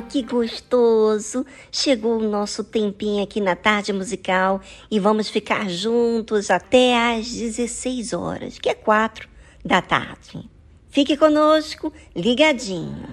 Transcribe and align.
Que 0.00 0.22
gostoso! 0.22 1.44
Chegou 1.70 2.18
o 2.18 2.28
nosso 2.28 2.64
tempinho 2.64 3.22
aqui 3.22 3.40
na 3.40 3.54
tarde 3.54 3.92
musical 3.92 4.60
e 4.90 4.98
vamos 4.98 5.28
ficar 5.28 5.68
juntos 5.68 6.50
até 6.50 7.16
às 7.16 7.30
16 7.30 8.12
horas, 8.12 8.58
que 8.58 8.68
é 8.68 8.74
4 8.74 9.28
da 9.64 9.80
tarde. 9.80 10.48
Fique 10.88 11.16
conosco, 11.16 11.92
ligadinho. 12.14 13.08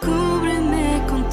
Cúbreme 0.00 1.00
com 1.08 1.28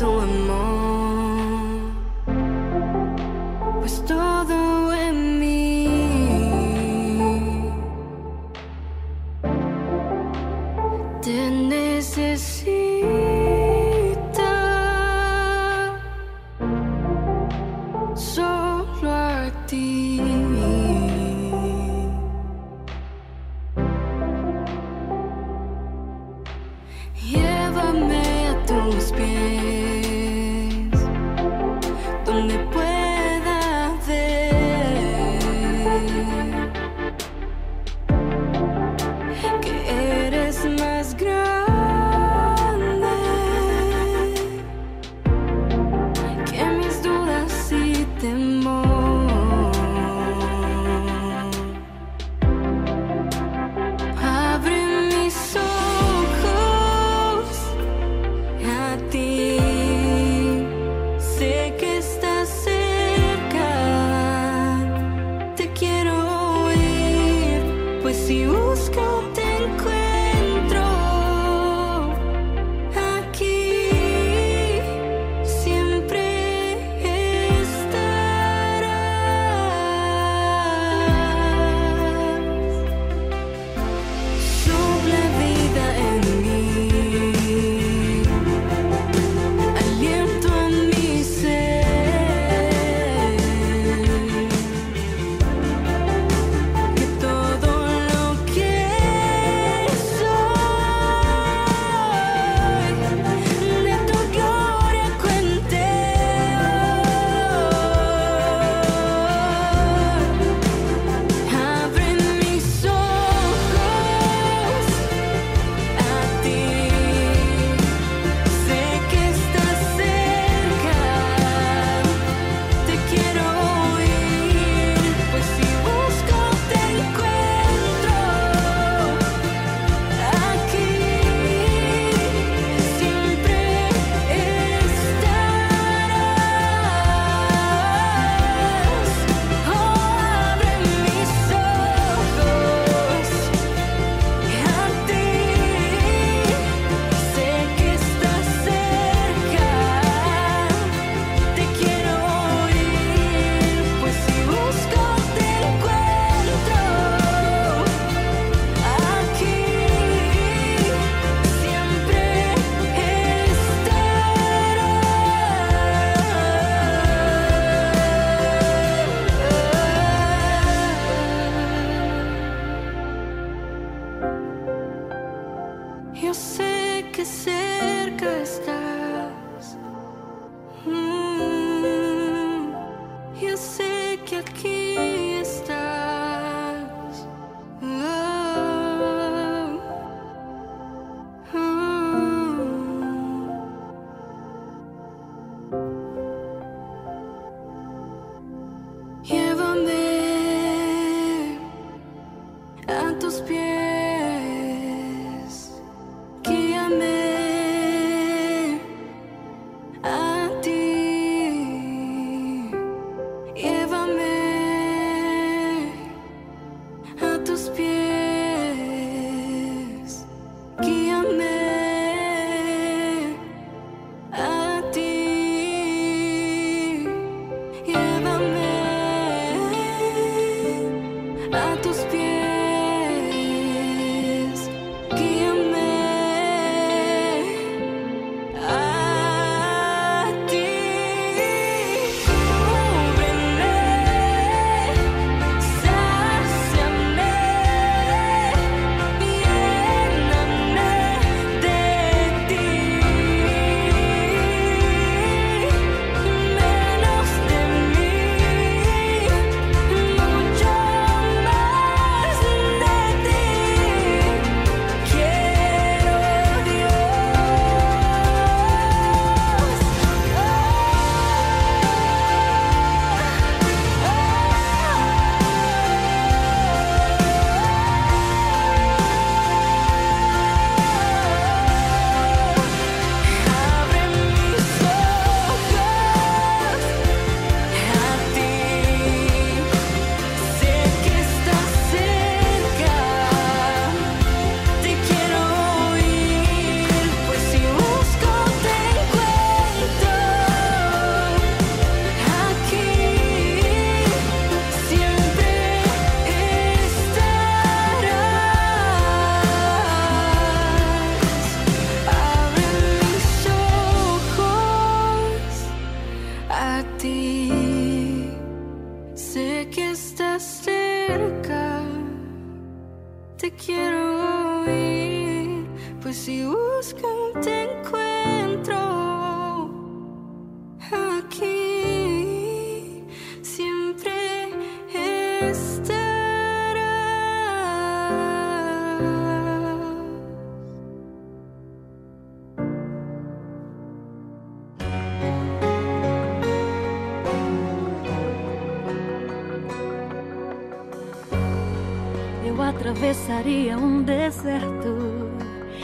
atravessaria 352.81 353.77
um 353.77 354.01
deserto 354.01 355.29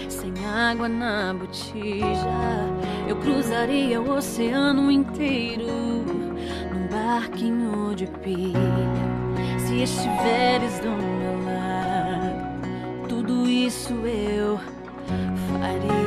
sem 0.10 0.34
água 0.44 0.90
na 0.90 1.32
botija. 1.32 2.28
Eu 3.08 3.16
cruzaria 3.18 4.02
o 4.02 4.16
oceano 4.16 4.90
inteiro 4.90 5.68
num 6.74 6.88
barquinho 6.90 7.94
de 7.96 8.08
pilha. 8.08 8.58
Se 9.60 9.84
estiveres 9.84 10.80
do 10.80 10.90
meu 10.90 11.46
lado, 11.46 13.08
tudo 13.08 13.48
isso 13.48 13.94
eu 13.94 14.58
faria. 15.52 16.07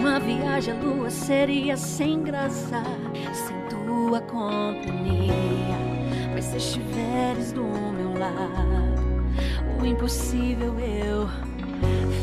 Uma 0.00 0.18
viagem 0.18 0.72
à 0.72 0.76
lua 0.82 1.10
seria 1.10 1.76
sem 1.76 2.22
graça, 2.22 2.82
sem 3.34 3.56
tua 3.68 4.22
companhia. 4.22 5.34
Mas 6.32 6.46
se 6.46 6.56
estiveres 6.56 7.52
do 7.52 7.62
meu 7.62 8.18
lado, 8.18 9.22
o 9.78 9.84
impossível 9.84 10.74
eu 10.80 11.28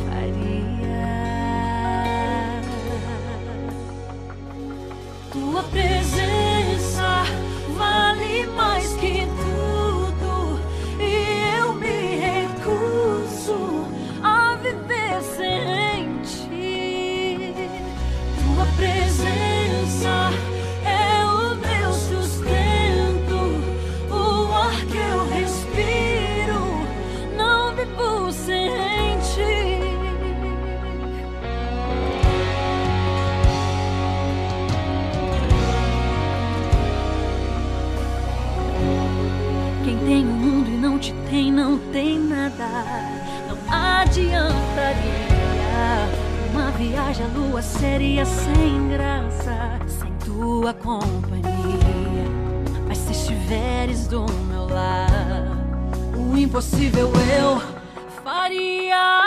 faria. 0.10 1.37
À 47.24 47.28
lua 47.28 47.62
seria 47.62 48.26
sem 48.26 48.90
graça, 48.90 49.80
sem 49.88 50.12
tua 50.26 50.74
companhia. 50.74 51.48
Mas 52.88 52.98
se 52.98 53.12
estiveres 53.12 54.08
do 54.08 54.26
meu 54.50 54.68
lado, 54.68 55.58
o 56.18 56.38
impossível 56.38 57.12
eu 57.40 57.62
faria. 58.24 59.27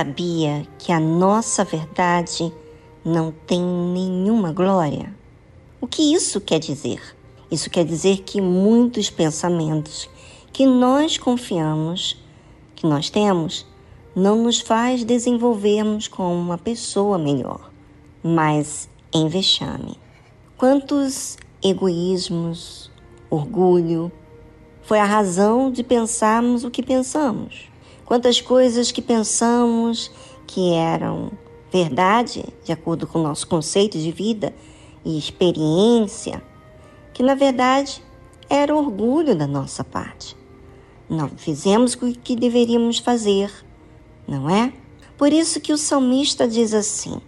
Sabia 0.00 0.66
que 0.78 0.92
a 0.92 0.98
nossa 0.98 1.62
verdade 1.62 2.50
não 3.04 3.30
tem 3.46 3.62
nenhuma 3.62 4.50
glória? 4.50 5.14
O 5.78 5.86
que 5.86 6.14
isso 6.14 6.40
quer 6.40 6.58
dizer? 6.58 7.14
Isso 7.50 7.68
quer 7.68 7.84
dizer 7.84 8.22
que 8.22 8.40
muitos 8.40 9.10
pensamentos 9.10 10.08
que 10.54 10.64
nós 10.64 11.18
confiamos, 11.18 12.16
que 12.74 12.86
nós 12.86 13.10
temos, 13.10 13.66
não 14.16 14.42
nos 14.42 14.58
faz 14.58 15.04
desenvolvermos 15.04 16.08
como 16.08 16.34
uma 16.34 16.56
pessoa 16.56 17.18
melhor, 17.18 17.70
mas 18.22 18.88
em 19.12 19.28
vexame. 19.28 19.98
Quantos 20.56 21.36
egoísmos, 21.62 22.90
orgulho, 23.28 24.10
foi 24.80 24.98
a 24.98 25.04
razão 25.04 25.70
de 25.70 25.84
pensarmos 25.84 26.64
o 26.64 26.70
que 26.70 26.82
pensamos? 26.82 27.69
Quantas 28.10 28.40
coisas 28.40 28.90
que 28.90 29.00
pensamos 29.00 30.10
que 30.44 30.74
eram 30.74 31.30
verdade, 31.72 32.44
de 32.64 32.72
acordo 32.72 33.06
com 33.06 33.20
o 33.20 33.22
nosso 33.22 33.46
conceito 33.46 33.96
de 33.96 34.10
vida 34.10 34.52
e 35.04 35.16
experiência, 35.16 36.42
que 37.14 37.22
na 37.22 37.36
verdade 37.36 38.02
era 38.48 38.74
orgulho 38.74 39.36
da 39.36 39.46
nossa 39.46 39.84
parte. 39.84 40.36
Não 41.08 41.28
fizemos 41.28 41.94
o 41.94 42.12
que 42.12 42.34
deveríamos 42.34 42.98
fazer, 42.98 43.48
não 44.26 44.50
é? 44.50 44.72
Por 45.16 45.32
isso 45.32 45.60
que 45.60 45.72
o 45.72 45.78
salmista 45.78 46.48
diz 46.48 46.74
assim: 46.74 47.20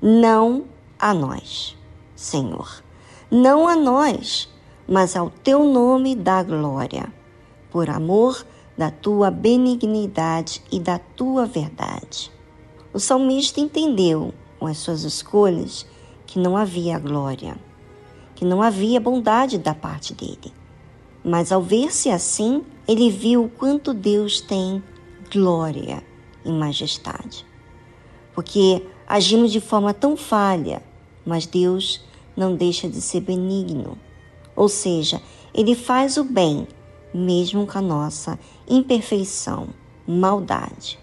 Não 0.00 0.66
a 1.00 1.12
nós, 1.12 1.76
Senhor, 2.14 2.80
não 3.28 3.66
a 3.66 3.74
nós, 3.74 4.48
mas 4.86 5.16
ao 5.16 5.30
teu 5.30 5.64
nome 5.64 6.14
dá 6.14 6.44
glória, 6.44 7.12
por 7.72 7.90
amor 7.90 8.46
da 8.76 8.90
tua 8.90 9.30
benignidade 9.30 10.62
e 10.70 10.78
da 10.78 10.98
tua 10.98 11.46
verdade. 11.46 12.30
O 12.92 12.98
salmista 12.98 13.60
entendeu 13.60 14.32
com 14.58 14.66
as 14.66 14.78
suas 14.78 15.02
escolhas 15.02 15.86
que 16.26 16.38
não 16.38 16.56
havia 16.56 16.98
glória, 16.98 17.56
que 18.34 18.44
não 18.44 18.62
havia 18.62 19.00
bondade 19.00 19.58
da 19.58 19.74
parte 19.74 20.12
dele. 20.12 20.52
Mas 21.24 21.50
ao 21.50 21.62
ver-se 21.62 22.10
assim, 22.10 22.62
ele 22.86 23.10
viu 23.10 23.44
o 23.44 23.48
quanto 23.48 23.92
Deus 23.92 24.40
tem 24.40 24.82
glória 25.32 26.02
e 26.44 26.52
majestade. 26.52 27.44
Porque 28.34 28.86
agimos 29.06 29.50
de 29.50 29.60
forma 29.60 29.92
tão 29.92 30.16
falha, 30.16 30.82
mas 31.24 31.46
Deus 31.46 32.04
não 32.36 32.54
deixa 32.54 32.88
de 32.88 33.00
ser 33.00 33.20
benigno. 33.20 33.98
Ou 34.54 34.68
seja, 34.68 35.20
ele 35.52 35.74
faz 35.74 36.16
o 36.16 36.24
bem 36.24 36.68
mesmo 37.16 37.66
com 37.66 37.78
a 37.78 37.82
nossa 37.82 38.38
imperfeição, 38.68 39.68
maldade. 40.06 40.98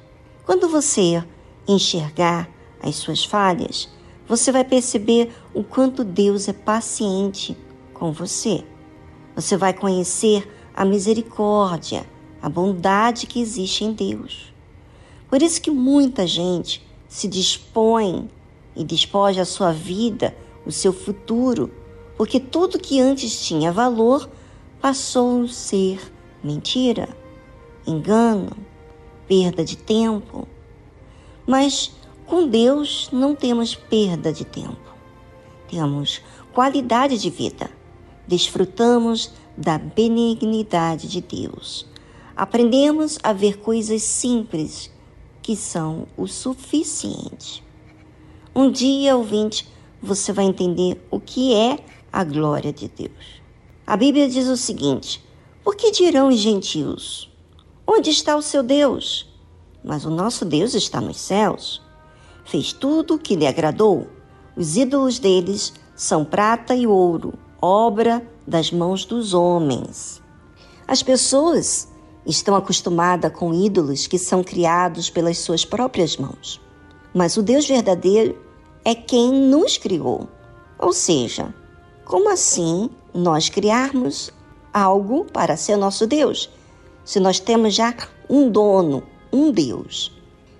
Quando 0.45 0.69
você 0.69 1.23
enxergar 1.67 2.49
as 2.81 2.95
suas 2.95 3.25
falhas, 3.25 3.89
você 4.27 4.51
vai 4.51 4.63
perceber 4.63 5.33
o 5.53 5.63
quanto 5.63 6.03
Deus 6.03 6.47
é 6.47 6.53
paciente 6.53 7.57
com 7.93 8.11
você. 8.11 8.63
Você 9.35 9.57
vai 9.57 9.73
conhecer 9.73 10.47
a 10.75 10.85
misericórdia, 10.85 12.05
a 12.41 12.49
bondade 12.49 13.27
que 13.27 13.41
existe 13.41 13.83
em 13.83 13.93
Deus. 13.93 14.53
Por 15.29 15.41
isso 15.41 15.61
que 15.61 15.71
muita 15.71 16.27
gente 16.27 16.85
se 17.07 17.27
dispõe 17.27 18.29
e 18.75 18.83
despoja 18.83 19.41
a 19.41 19.45
sua 19.45 19.71
vida, 19.71 20.35
o 20.65 20.71
seu 20.71 20.93
futuro, 20.93 21.71
porque 22.17 22.39
tudo 22.39 22.79
que 22.79 22.99
antes 22.99 23.45
tinha 23.45 23.71
valor 23.71 24.29
passou 24.83 25.43
a 25.43 25.47
ser 25.47 26.11
mentira, 26.43 27.07
engano, 27.87 28.51
perda 29.25 29.63
de 29.63 29.77
tempo. 29.77 30.45
Mas 31.47 31.95
com 32.25 32.49
Deus 32.49 33.07
não 33.09 33.33
temos 33.33 33.75
perda 33.75 34.33
de 34.33 34.43
tempo. 34.43 34.93
Temos 35.69 36.21
qualidade 36.51 37.17
de 37.17 37.29
vida. 37.29 37.71
Desfrutamos 38.27 39.31
da 39.55 39.77
benignidade 39.77 41.07
de 41.07 41.21
Deus. 41.21 41.87
Aprendemos 42.35 43.17
a 43.23 43.31
ver 43.31 43.59
coisas 43.59 44.01
simples 44.01 44.91
que 45.41 45.55
são 45.55 46.07
o 46.17 46.27
suficiente. 46.27 47.63
Um 48.53 48.69
dia, 48.69 49.15
ouvinte, 49.15 49.65
você 50.01 50.33
vai 50.33 50.43
entender 50.43 51.01
o 51.09 51.21
que 51.21 51.53
é 51.53 51.79
a 52.11 52.25
glória 52.25 52.73
de 52.73 52.89
Deus. 52.89 53.32
A 53.85 53.97
Bíblia 53.97 54.29
diz 54.29 54.47
o 54.47 54.55
seguinte: 54.55 55.23
Por 55.61 55.75
que 55.75 55.91
dirão 55.91 56.29
os 56.29 56.37
gentios? 56.37 57.29
Onde 57.85 58.09
está 58.09 58.35
o 58.37 58.41
seu 58.41 58.63
Deus? 58.63 59.29
Mas 59.83 60.05
o 60.05 60.09
nosso 60.09 60.45
Deus 60.45 60.73
está 60.73 61.01
nos 61.01 61.17
céus. 61.17 61.81
Fez 62.45 62.71
tudo 62.71 63.15
o 63.15 63.19
que 63.19 63.35
lhe 63.35 63.45
agradou. 63.45 64.07
Os 64.55 64.77
ídolos 64.77 65.19
deles 65.19 65.73
são 65.95 66.23
prata 66.23 66.73
e 66.73 66.87
ouro, 66.87 67.33
obra 67.61 68.25
das 68.47 68.71
mãos 68.71 69.03
dos 69.03 69.33
homens. 69.33 70.21
As 70.87 71.03
pessoas 71.03 71.89
estão 72.25 72.55
acostumadas 72.55 73.33
com 73.33 73.53
ídolos 73.53 74.07
que 74.07 74.17
são 74.17 74.43
criados 74.43 75.09
pelas 75.09 75.39
suas 75.39 75.65
próprias 75.65 76.15
mãos. 76.15 76.61
Mas 77.13 77.35
o 77.35 77.43
Deus 77.43 77.67
verdadeiro 77.67 78.41
é 78.85 78.95
quem 78.95 79.31
nos 79.31 79.77
criou. 79.77 80.29
Ou 80.79 80.93
seja, 80.93 81.53
como 82.05 82.29
assim 82.29 82.89
nós 83.13 83.49
criarmos 83.49 84.31
algo 84.73 85.25
para 85.25 85.55
ser 85.55 85.77
nosso 85.77 86.07
Deus, 86.07 86.49
se 87.05 87.19
nós 87.19 87.39
temos 87.39 87.75
já 87.75 87.93
um 88.29 88.49
dono, 88.49 89.03
um 89.31 89.51
Deus. 89.51 90.11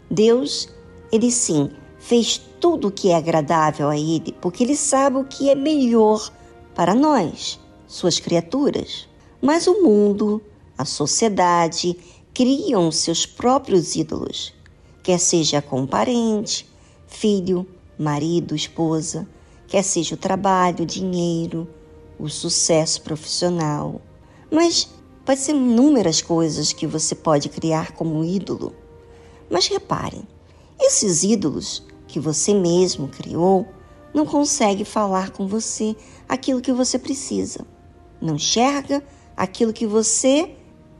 Deus, 0.10 0.70
ele 1.12 1.32
sim, 1.32 1.72
fez 1.98 2.40
tudo 2.60 2.90
o 2.90 2.92
que 2.92 3.10
é 3.10 3.16
agradável 3.16 3.90
a 3.90 3.98
ele, 3.98 4.36
porque 4.40 4.64
ele 4.64 4.76
sabe 4.76 5.18
o 5.18 5.24
que 5.24 5.50
é 5.50 5.56
melhor 5.56 6.32
para 6.76 6.94
nós, 6.94 7.60
suas 7.88 8.20
criaturas. 8.20 9.08
Mas 9.42 9.68
o 9.68 9.82
mundo, 9.82 10.42
a 10.78 10.86
sociedade, 10.86 11.98
criam 12.34 12.92
seus 12.92 13.26
próprios 13.26 13.96
ídolos, 13.96 14.54
quer 15.02 15.20
seja 15.20 15.62
com 15.62 15.86
parente, 15.86 16.68
filho, 17.08 17.68
marido, 17.98 18.56
esposa, 18.56 19.28
quer 19.68 19.84
seja 19.84 20.16
o 20.16 20.18
trabalho, 20.18 20.86
dinheiro, 20.86 21.68
o 22.20 22.30
sucesso 22.30 23.02
profissional. 23.02 24.02
Mas 24.52 24.90
pode 25.26 25.40
ser 25.40 25.54
inúmeras 25.54 26.22
coisas 26.22 26.74
que 26.74 26.86
você 26.86 27.16
pode 27.16 27.50
criar 27.50 27.94
como 27.94 28.24
ídolo. 28.24 28.76
Mas 29.50 29.68
reparem, 29.68 30.28
esses 30.80 31.24
ídolos 31.24 31.84
que 32.08 32.20
você 32.20 32.54
mesmo 32.54 33.08
criou 33.08 33.68
não 34.14 34.26
conseguem 34.26 34.86
falar 34.86 35.32
com 35.32 35.48
você 35.48 35.96
aquilo 36.30 36.62
que 36.62 36.72
você 36.72 37.00
precisa. 37.00 37.66
Não 38.22 38.36
enxerga 38.36 39.04
aquilo 39.36 39.74
que 39.74 39.88
você 39.88 40.56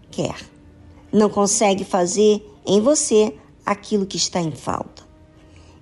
quer. 0.10 0.36
Não 1.12 1.30
consegue 1.30 1.84
fazer 1.84 2.44
em 2.66 2.82
você 2.82 3.36
aquilo 3.66 4.06
que 4.06 4.18
está 4.18 4.40
em 4.42 4.52
falta. 4.52 5.04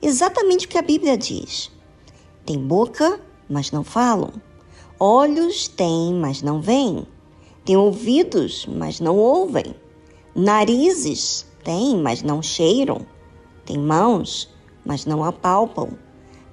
Exatamente 0.02 0.66
o 0.66 0.70
que 0.70 0.78
a 0.78 0.82
Bíblia 0.82 1.18
diz. 1.18 1.72
Tem 2.46 2.58
boca, 2.58 3.20
mas 3.50 3.72
não 3.72 3.84
falam. 3.84 4.34
Olhos 5.04 5.68
têm, 5.68 6.14
mas 6.14 6.44
não 6.44 6.62
veem. 6.62 7.08
Têm 7.66 7.76
ouvidos, 7.76 8.68
mas 8.68 9.00
não 9.00 9.18
ouvem. 9.18 9.74
Narizes 10.36 11.44
têm, 11.64 11.98
mas 11.98 12.22
não 12.22 12.40
cheiram. 12.40 13.08
Têm 13.66 13.80
mãos, 13.80 14.48
mas 14.86 15.08
não 15.08 15.24
apalpam. 15.24 15.98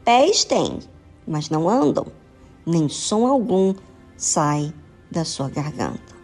Pés 0.02 0.44
têm, 0.44 0.78
mas 1.26 1.50
não 1.50 1.68
andam. 1.68 2.06
Nem 2.64 2.88
som 2.88 3.26
algum 3.26 3.74
sai 4.16 4.72
da 5.10 5.26
sua 5.26 5.50
garganta. 5.50 6.16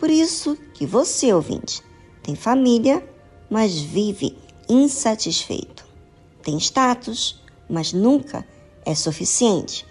Por 0.00 0.10
isso 0.10 0.58
que 0.74 0.84
você, 0.84 1.32
ouvinte, 1.32 1.84
tem 2.20 2.34
família, 2.34 3.08
mas 3.48 3.78
vive 3.78 4.36
insatisfeito. 4.68 5.86
Tem 6.42 6.58
status, 6.58 7.40
mas 7.70 7.92
nunca 7.92 8.44
é 8.84 8.92
suficiente 8.92 9.86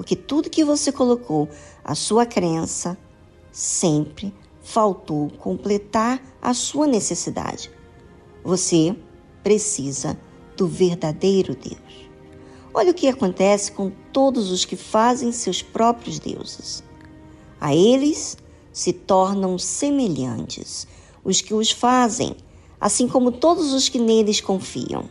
porque 0.00 0.16
tudo 0.16 0.48
que 0.48 0.64
você 0.64 0.90
colocou 0.90 1.46
a 1.84 1.94
sua 1.94 2.24
crença 2.24 2.96
sempre 3.52 4.32
faltou 4.62 5.28
completar 5.28 6.22
a 6.40 6.54
sua 6.54 6.86
necessidade. 6.86 7.70
Você 8.42 8.96
precisa 9.42 10.18
do 10.56 10.66
verdadeiro 10.66 11.54
Deus. 11.54 12.08
Olha 12.72 12.92
o 12.92 12.94
que 12.94 13.08
acontece 13.08 13.72
com 13.72 13.92
todos 14.10 14.50
os 14.50 14.64
que 14.64 14.74
fazem 14.74 15.32
seus 15.32 15.60
próprios 15.60 16.18
deuses. 16.18 16.82
A 17.60 17.74
eles 17.74 18.38
se 18.72 18.94
tornam 18.94 19.58
semelhantes 19.58 20.88
os 21.22 21.42
que 21.42 21.52
os 21.52 21.70
fazem, 21.70 22.34
assim 22.80 23.06
como 23.06 23.30
todos 23.30 23.74
os 23.74 23.86
que 23.90 23.98
neles 23.98 24.40
confiam. 24.40 25.10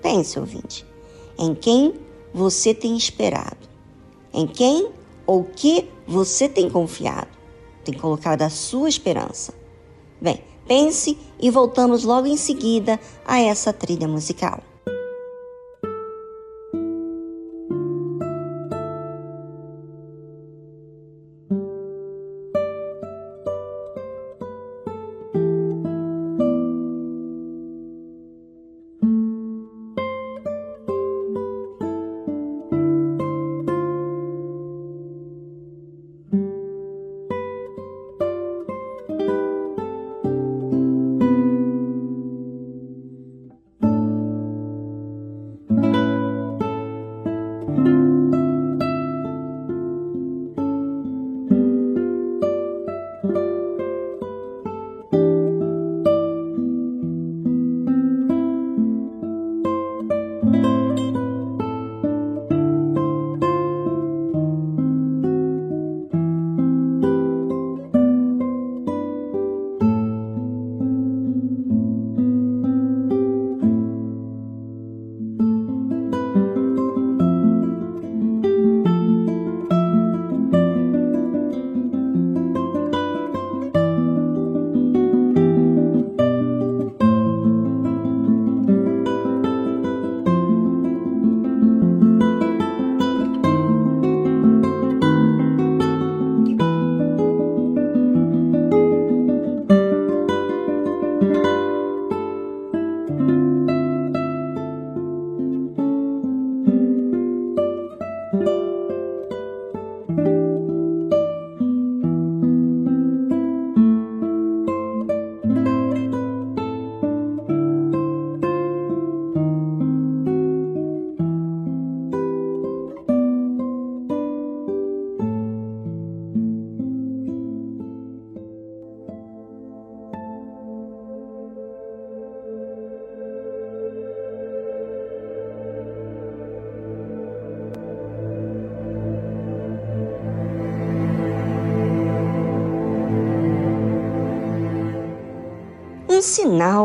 Pense, 0.00 0.40
ouvinte, 0.40 0.86
em 1.38 1.54
quem 1.54 1.92
você 2.32 2.72
tem 2.72 2.96
esperado, 2.96 3.68
em 4.32 4.46
quem 4.46 4.90
ou 5.26 5.44
que 5.44 5.88
você 6.06 6.48
tem 6.48 6.68
confiado, 6.68 7.28
tem 7.84 7.94
colocado 7.94 8.42
a 8.42 8.50
sua 8.50 8.88
esperança. 8.88 9.54
Bem, 10.20 10.42
pense 10.66 11.16
e 11.40 11.50
voltamos 11.50 12.04
logo 12.04 12.26
em 12.26 12.36
seguida 12.36 12.98
a 13.24 13.40
essa 13.40 13.72
trilha 13.72 14.08
musical. 14.08 14.60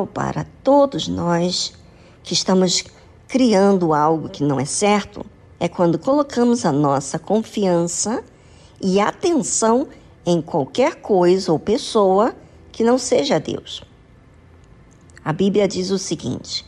Para 0.03 0.47
todos 0.63 1.07
nós 1.07 1.73
que 2.23 2.33
estamos 2.33 2.83
criando 3.27 3.93
algo 3.93 4.29
que 4.29 4.43
não 4.43 4.59
é 4.59 4.65
certo 4.65 5.23
é 5.59 5.67
quando 5.67 5.99
colocamos 5.99 6.65
a 6.65 6.71
nossa 6.71 7.19
confiança 7.19 8.23
e 8.81 8.99
atenção 8.99 9.87
em 10.25 10.41
qualquer 10.41 10.95
coisa 10.95 11.51
ou 11.51 11.59
pessoa 11.59 12.35
que 12.71 12.83
não 12.83 12.97
seja 12.97 13.39
Deus. 13.39 13.83
A 15.23 15.31
Bíblia 15.31 15.67
diz 15.67 15.91
o 15.91 15.99
seguinte: 15.99 16.65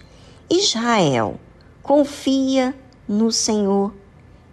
Israel 0.49 1.39
confia 1.81 2.75
no 3.07 3.31
Senhor. 3.31 3.93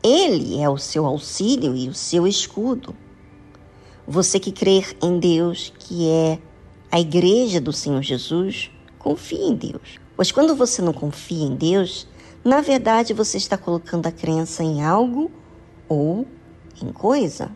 Ele 0.02 0.60
é 0.60 0.68
o 0.68 0.76
seu 0.76 1.06
auxílio 1.06 1.74
e 1.74 1.88
o 1.88 1.94
seu 1.94 2.26
escudo. 2.26 2.94
Você 4.06 4.38
que 4.38 4.52
crer 4.52 4.96
em 5.02 5.18
Deus, 5.18 5.72
que 5.78 6.08
é 6.08 6.38
a 6.94 7.00
igreja 7.00 7.61
do 7.61 7.72
Senhor 7.72 8.02
Jesus 8.02 8.70
confia 9.00 9.48
em 9.48 9.57
Deus. 9.57 9.98
Pois 10.14 10.30
quando 10.30 10.54
você 10.54 10.80
não 10.80 10.92
confia 10.92 11.44
em 11.44 11.57
Deus, 11.57 12.07
na 12.44 12.61
verdade 12.61 13.12
você 13.12 13.37
está 13.37 13.59
colocando 13.59 14.07
a 14.07 14.12
crença 14.12 14.62
em 14.62 14.80
algo 14.80 15.28
ou 15.88 16.24
em 16.80 16.92
coisa. 16.92 17.50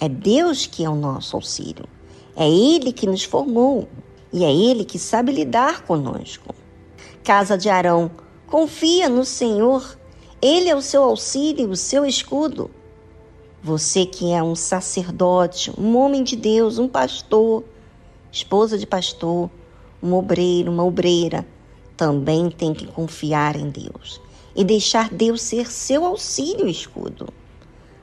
É 0.00 0.08
Deus 0.08 0.66
que 0.66 0.84
é 0.84 0.90
o 0.90 0.96
nosso 0.96 1.36
auxílio. 1.36 1.84
É 2.34 2.50
Ele 2.50 2.92
que 2.92 3.06
nos 3.06 3.22
formou 3.22 3.88
e 4.32 4.44
é 4.44 4.52
Ele 4.52 4.84
que 4.84 4.98
sabe 4.98 5.30
lidar 5.30 5.82
conosco. 5.82 6.52
Casa 7.22 7.56
de 7.56 7.68
Arão, 7.68 8.10
confia 8.48 9.08
no 9.08 9.24
Senhor. 9.24 9.96
Ele 10.42 10.68
é 10.68 10.74
o 10.74 10.82
seu 10.82 11.04
auxílio, 11.04 11.70
o 11.70 11.76
seu 11.76 12.04
escudo. 12.04 12.68
Você 13.62 14.04
que 14.04 14.32
é 14.32 14.42
um 14.42 14.56
sacerdote, 14.56 15.72
um 15.78 15.96
homem 15.96 16.24
de 16.24 16.34
Deus, 16.34 16.78
um 16.80 16.88
pastor, 16.88 17.62
esposa 18.32 18.78
de 18.78 18.86
pastor, 18.86 19.50
um 20.02 20.14
obreiro, 20.14 20.70
uma 20.70 20.84
obreira, 20.84 21.46
também 21.96 22.50
tem 22.50 22.72
que 22.72 22.86
confiar 22.86 23.56
em 23.56 23.68
Deus 23.68 24.20
e 24.54 24.64
deixar 24.64 25.10
Deus 25.10 25.42
ser 25.42 25.70
seu 25.70 26.04
auxílio 26.04 26.66
e 26.66 26.70
escudo. 26.70 27.28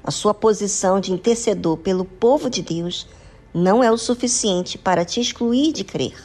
A 0.03 0.11
sua 0.11 0.33
posição 0.33 0.99
de 0.99 1.11
intercedor 1.11 1.77
pelo 1.77 2.05
povo 2.05 2.49
de 2.49 2.61
Deus 2.61 3.07
não 3.53 3.83
é 3.83 3.91
o 3.91 3.97
suficiente 3.97 4.77
para 4.77 5.03
te 5.03 5.19
excluir 5.19 5.73
de 5.73 5.83
crer. 5.83 6.15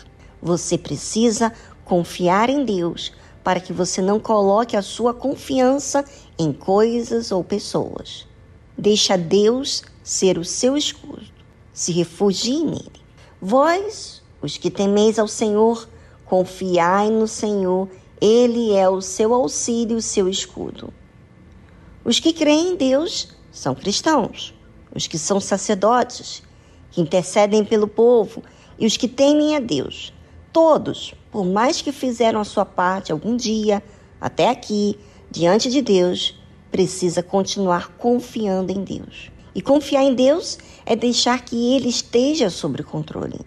Você 0.40 0.76
precisa 0.76 1.52
confiar 1.84 2.48
em 2.48 2.64
Deus 2.64 3.12
para 3.42 3.58
que 3.58 3.72
você 3.72 4.00
não 4.00 4.20
coloque 4.20 4.76
a 4.76 4.82
sua 4.82 5.12
confiança 5.12 6.04
em 6.38 6.52
coisas 6.52 7.32
ou 7.32 7.42
pessoas. 7.42 8.26
Deixa 8.78 9.16
Deus 9.16 9.82
ser 10.02 10.38
o 10.38 10.44
seu 10.44 10.76
escudo. 10.76 11.26
Se 11.72 11.90
refugie 11.90 12.64
nele. 12.64 13.01
Vós, 13.44 14.22
os 14.40 14.56
que 14.56 14.70
temeis 14.70 15.18
ao 15.18 15.26
Senhor, 15.26 15.88
confiai 16.24 17.10
no 17.10 17.26
Senhor, 17.26 17.88
ele 18.20 18.72
é 18.72 18.88
o 18.88 19.00
seu 19.00 19.34
auxílio, 19.34 19.96
o 19.96 20.00
seu 20.00 20.28
escudo. 20.28 20.94
Os 22.04 22.20
que 22.20 22.32
creem 22.32 22.68
em 22.68 22.76
Deus 22.76 23.30
são 23.50 23.74
cristãos, 23.74 24.54
os 24.94 25.08
que 25.08 25.18
são 25.18 25.40
sacerdotes, 25.40 26.40
que 26.92 27.00
intercedem 27.00 27.64
pelo 27.64 27.88
povo 27.88 28.44
e 28.78 28.86
os 28.86 28.96
que 28.96 29.08
temem 29.08 29.56
a 29.56 29.58
Deus. 29.58 30.14
Todos, 30.52 31.12
por 31.32 31.44
mais 31.44 31.82
que 31.82 31.90
fizeram 31.90 32.40
a 32.40 32.44
sua 32.44 32.64
parte 32.64 33.10
algum 33.10 33.36
dia, 33.36 33.82
até 34.20 34.50
aqui, 34.50 34.96
diante 35.32 35.68
de 35.68 35.82
Deus, 35.82 36.40
precisa 36.70 37.24
continuar 37.24 37.88
confiando 37.98 38.70
em 38.70 38.84
Deus. 38.84 39.32
E 39.54 39.60
confiar 39.60 40.02
em 40.02 40.14
Deus 40.14 40.58
é 40.86 40.96
deixar 40.96 41.44
que 41.44 41.74
Ele 41.74 41.88
esteja 41.88 42.48
sob 42.50 42.82
controle. 42.82 43.40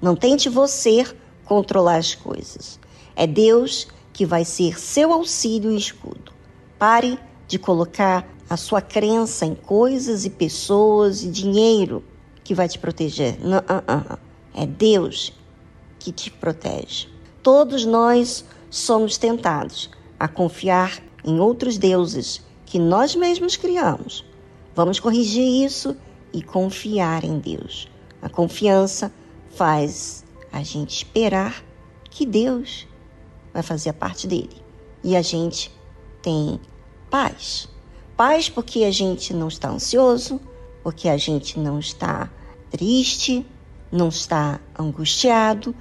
Não 0.00 0.16
tente 0.16 0.48
você 0.48 1.04
controlar 1.44 1.96
as 1.96 2.14
coisas. 2.14 2.80
É 3.14 3.26
Deus 3.26 3.86
que 4.12 4.24
vai 4.24 4.44
ser 4.44 4.78
seu 4.78 5.12
auxílio 5.12 5.70
e 5.70 5.76
escudo. 5.76 6.32
Pare 6.78 7.18
de 7.46 7.58
colocar 7.58 8.26
a 8.48 8.56
sua 8.56 8.80
crença 8.80 9.46
em 9.46 9.54
coisas 9.54 10.24
e 10.24 10.30
pessoas 10.30 11.22
e 11.22 11.28
dinheiro 11.30 12.02
que 12.42 12.54
vai 12.54 12.68
te 12.68 12.78
proteger. 12.78 13.38
Não, 13.40 13.58
ah, 13.68 13.82
ah, 13.86 14.04
ah. 14.10 14.18
É 14.54 14.66
Deus 14.66 15.32
que 15.98 16.12
te 16.12 16.30
protege. 16.30 17.08
Todos 17.42 17.84
nós 17.84 18.44
somos 18.70 19.16
tentados 19.16 19.90
a 20.18 20.28
confiar 20.28 21.02
em 21.24 21.40
outros 21.40 21.78
deuses 21.78 22.42
que 22.66 22.78
nós 22.78 23.14
mesmos 23.14 23.56
criamos. 23.56 24.24
Vamos 24.74 24.98
corrigir 24.98 25.64
isso 25.64 25.96
e 26.32 26.42
confiar 26.42 27.24
em 27.24 27.38
Deus. 27.38 27.88
A 28.22 28.28
confiança 28.28 29.12
faz 29.50 30.24
a 30.50 30.62
gente 30.62 30.96
esperar 30.96 31.62
que 32.10 32.24
Deus 32.24 32.86
vai 33.52 33.62
fazer 33.62 33.90
a 33.90 33.94
parte 33.94 34.26
dele. 34.26 34.62
E 35.04 35.14
a 35.14 35.22
gente 35.22 35.70
tem 36.22 36.58
paz. 37.10 37.68
Paz 38.16 38.48
porque 38.48 38.84
a 38.84 38.90
gente 38.90 39.34
não 39.34 39.48
está 39.48 39.68
ansioso, 39.68 40.40
porque 40.82 41.08
a 41.08 41.16
gente 41.16 41.58
não 41.58 41.78
está 41.78 42.30
triste, 42.70 43.44
não 43.90 44.08
está 44.08 44.58
angustiado. 44.78 45.74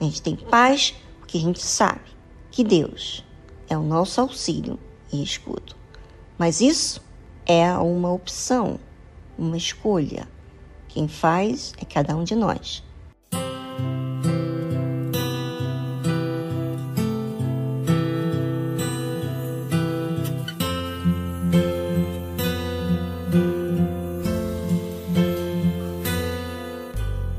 A 0.00 0.04
gente 0.04 0.22
tem 0.22 0.36
paz 0.36 0.94
porque 1.18 1.36
a 1.36 1.40
gente 1.40 1.62
sabe 1.62 2.08
que 2.50 2.64
Deus 2.64 3.22
é 3.68 3.76
o 3.76 3.82
nosso 3.82 4.20
auxílio 4.20 4.78
e 5.12 5.22
escudo. 5.22 5.74
Mas 6.38 6.60
isso 6.60 7.02
é 7.50 7.76
uma 7.78 8.12
opção, 8.12 8.78
uma 9.36 9.56
escolha. 9.56 10.28
Quem 10.86 11.08
faz 11.08 11.72
é 11.82 11.84
cada 11.84 12.14
um 12.14 12.22
de 12.22 12.36
nós. 12.36 12.84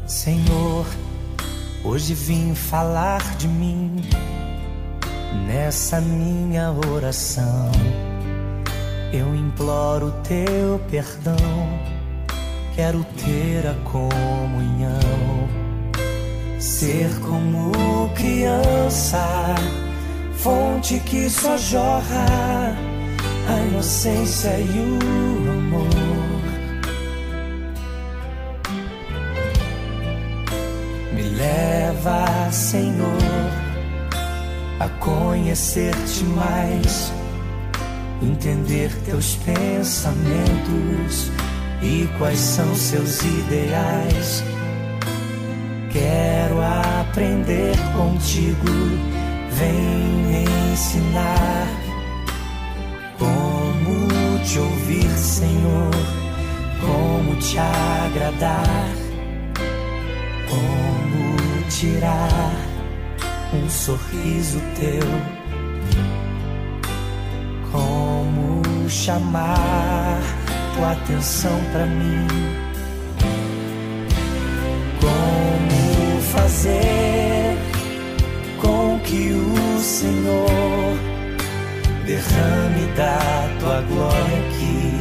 Senhor, 0.05 0.85
hoje 1.85 2.13
vim 2.13 2.53
falar 2.53 3.37
de 3.37 3.47
mim 3.47 4.01
nessa 5.47 6.01
minha 6.01 6.73
oração 6.89 7.71
eu 9.13 9.35
imploro 9.35 10.13
teu 10.23 10.79
perdão, 10.89 11.35
quero 12.75 13.03
ter 13.25 13.67
a 13.67 13.73
comunhão, 13.83 15.49
ser 16.59 17.09
como 17.19 18.09
criança, 18.15 19.55
fonte 20.35 20.99
que 20.99 21.29
só 21.29 21.57
jorra 21.57 22.75
a 23.49 23.59
inocência 23.67 24.57
e 24.59 24.79
o 24.79 25.51
amor. 25.51 25.87
Me 31.13 31.23
leva, 31.23 32.49
Senhor, 32.51 33.17
a 34.79 34.87
conhecer-te 34.99 36.23
mais 36.23 37.20
entender 38.21 38.91
teus 39.05 39.35
pensamentos 39.37 41.31
e 41.81 42.07
quais 42.17 42.39
são 42.39 42.73
seus 42.75 43.21
ideais. 43.21 44.43
Quero 45.91 46.61
aprender 46.61 47.75
contigo, 47.95 48.71
vem 49.51 50.71
ensinar 50.71 51.67
como 53.17 54.39
te 54.45 54.59
ouvir, 54.59 55.09
Senhor, 55.17 55.91
como 56.79 57.35
te 57.37 57.57
agradar, 57.57 58.89
como 60.49 61.63
tirar 61.69 62.53
um 63.53 63.69
sorriso 63.69 64.59
teu 64.79 65.40
chamar 68.91 70.19
tua 70.75 70.91
atenção 70.91 71.57
para 71.71 71.85
mim. 71.85 72.27
Como 74.99 76.21
fazer 76.33 77.57
com 78.61 78.99
que 78.99 79.31
o 79.31 79.79
Senhor 79.79 80.97
derrame 82.05 82.85
da 82.97 83.49
tua 83.59 83.81
glória 83.81 84.37
aqui? 84.49 84.99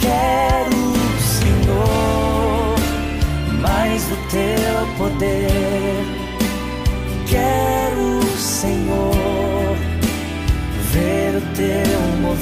Quero, 0.00 0.94
Senhor, 1.20 2.76
mais 3.60 4.02
do 4.02 4.16
teu 4.30 4.96
poder. 4.98 6.04
Quero, 7.28 8.36
Senhor 8.36 9.17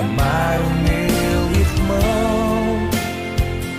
amar 0.00 0.58
o 0.60 0.70
meu 0.82 1.40
irmão 1.60 2.88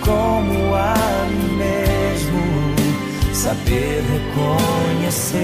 como 0.00 0.74
a 0.74 0.94
mim 1.30 1.56
mesmo, 1.56 2.42
saber 3.34 4.02
reconhecer 4.12 5.42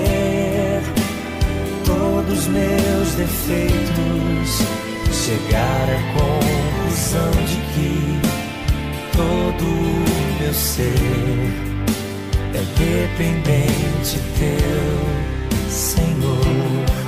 todos 1.84 2.38
os 2.40 2.46
meus 2.48 3.14
defeitos, 3.14 4.62
chegar 5.12 5.86
à 5.90 5.98
conclusão 6.18 7.30
de 7.46 7.56
que 7.74 7.92
todo 9.16 9.64
o 9.64 10.40
meu 10.40 10.54
ser 10.54 10.94
é 12.54 12.62
dependente 12.78 14.20
teu. 14.38 14.98
Senhor, 15.68 17.07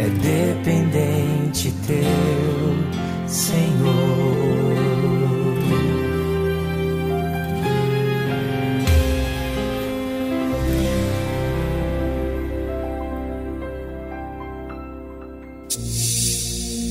é 0.00 0.08
dependente 0.08 1.72
teu, 1.86 3.28
Senhor. 3.28 4.40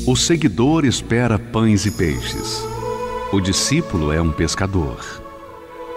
O 0.05 0.15
seguidor 0.15 0.85
espera 0.85 1.37
pães 1.39 1.85
e 1.85 1.91
peixes. 1.91 2.63
O 3.31 3.39
discípulo 3.39 4.11
é 4.11 4.21
um 4.21 4.31
pescador. 4.31 4.99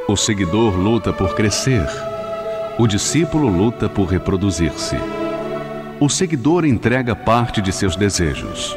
O 0.08 0.16
seguidor 0.16 0.76
luta 0.76 1.12
por 1.12 1.34
crescer. 1.34 1.86
O 2.78 2.86
discípulo 2.86 3.48
luta 3.48 3.88
por 3.88 4.06
reproduzir-se. 4.06 5.21
O 6.02 6.08
seguidor 6.08 6.64
entrega 6.64 7.14
parte 7.14 7.62
de 7.62 7.72
seus 7.72 7.94
desejos. 7.94 8.76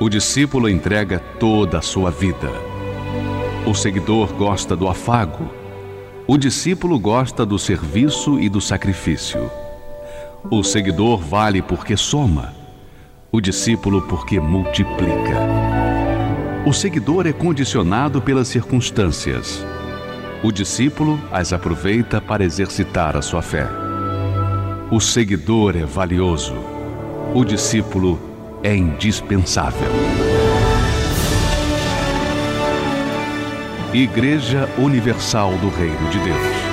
O 0.00 0.08
discípulo 0.08 0.68
entrega 0.68 1.20
toda 1.38 1.78
a 1.78 1.80
sua 1.80 2.10
vida. 2.10 2.50
O 3.64 3.72
seguidor 3.72 4.32
gosta 4.32 4.74
do 4.74 4.88
afago. 4.88 5.48
O 6.26 6.36
discípulo 6.36 6.98
gosta 6.98 7.46
do 7.46 7.56
serviço 7.56 8.40
e 8.40 8.48
do 8.48 8.60
sacrifício. 8.60 9.48
O 10.50 10.64
seguidor 10.64 11.20
vale 11.20 11.62
porque 11.62 11.96
soma 11.96 12.52
o 13.30 13.40
discípulo 13.40 14.02
porque 14.08 14.40
multiplica. 14.40 15.38
O 16.66 16.72
seguidor 16.72 17.28
é 17.28 17.32
condicionado 17.32 18.20
pelas 18.20 18.48
circunstâncias. 18.48 19.64
O 20.42 20.50
discípulo 20.50 21.16
as 21.30 21.52
aproveita 21.52 22.20
para 22.20 22.42
exercitar 22.42 23.16
a 23.16 23.22
sua 23.22 23.40
fé. 23.40 23.89
O 24.92 24.98
seguidor 24.98 25.76
é 25.76 25.84
valioso. 25.84 26.56
O 27.32 27.44
discípulo 27.44 28.20
é 28.60 28.74
indispensável. 28.74 29.88
Igreja 33.94 34.68
Universal 34.76 35.52
do 35.58 35.68
Reino 35.68 36.10
de 36.10 36.18
Deus. 36.18 36.69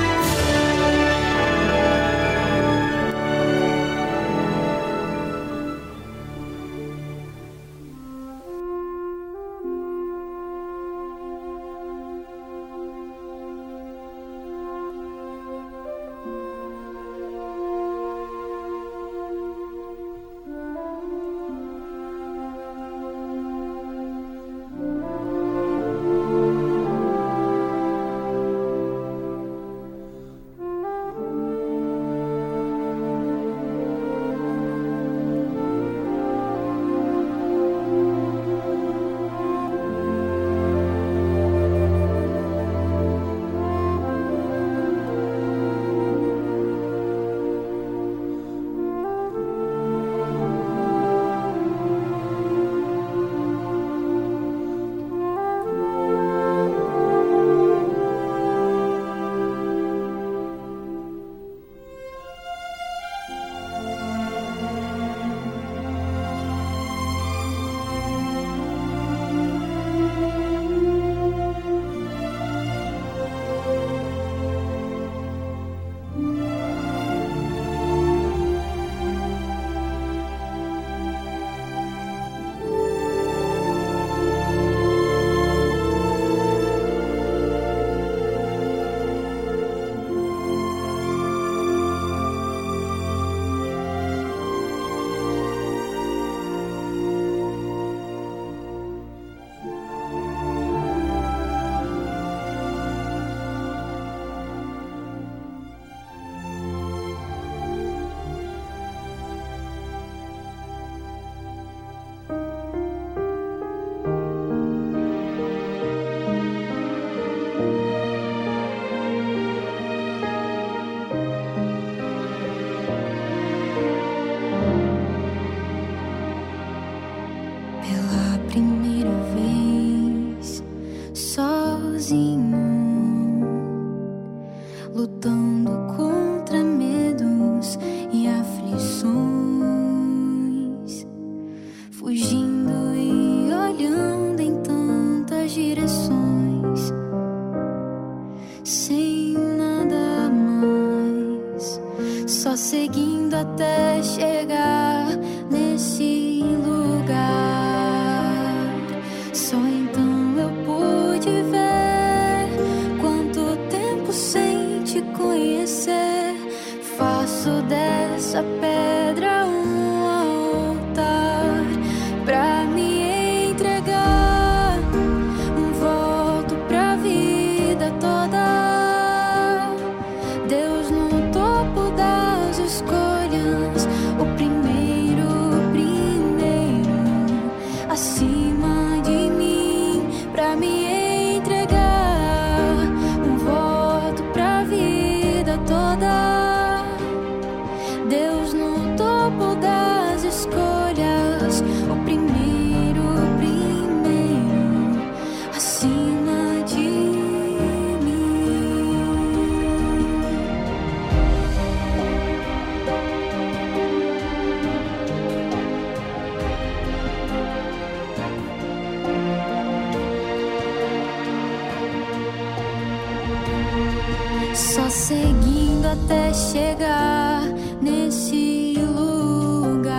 Até 225.91 226.33
chegar 226.33 227.43
nesse 227.81 228.75
lugar. 228.95 229.95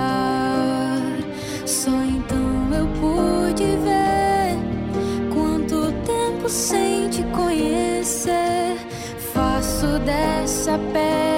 Só 1.67 1.91
então 1.91 2.75
eu 2.75 2.87
pude 3.01 3.65
ver 3.65 4.57
quanto 5.33 5.93
tempo 6.05 6.49
sem 6.49 7.09
te 7.09 7.23
conhecer. 7.25 8.77
Faço 9.33 9.99
dessa 10.01 10.79
pedra 10.93 11.38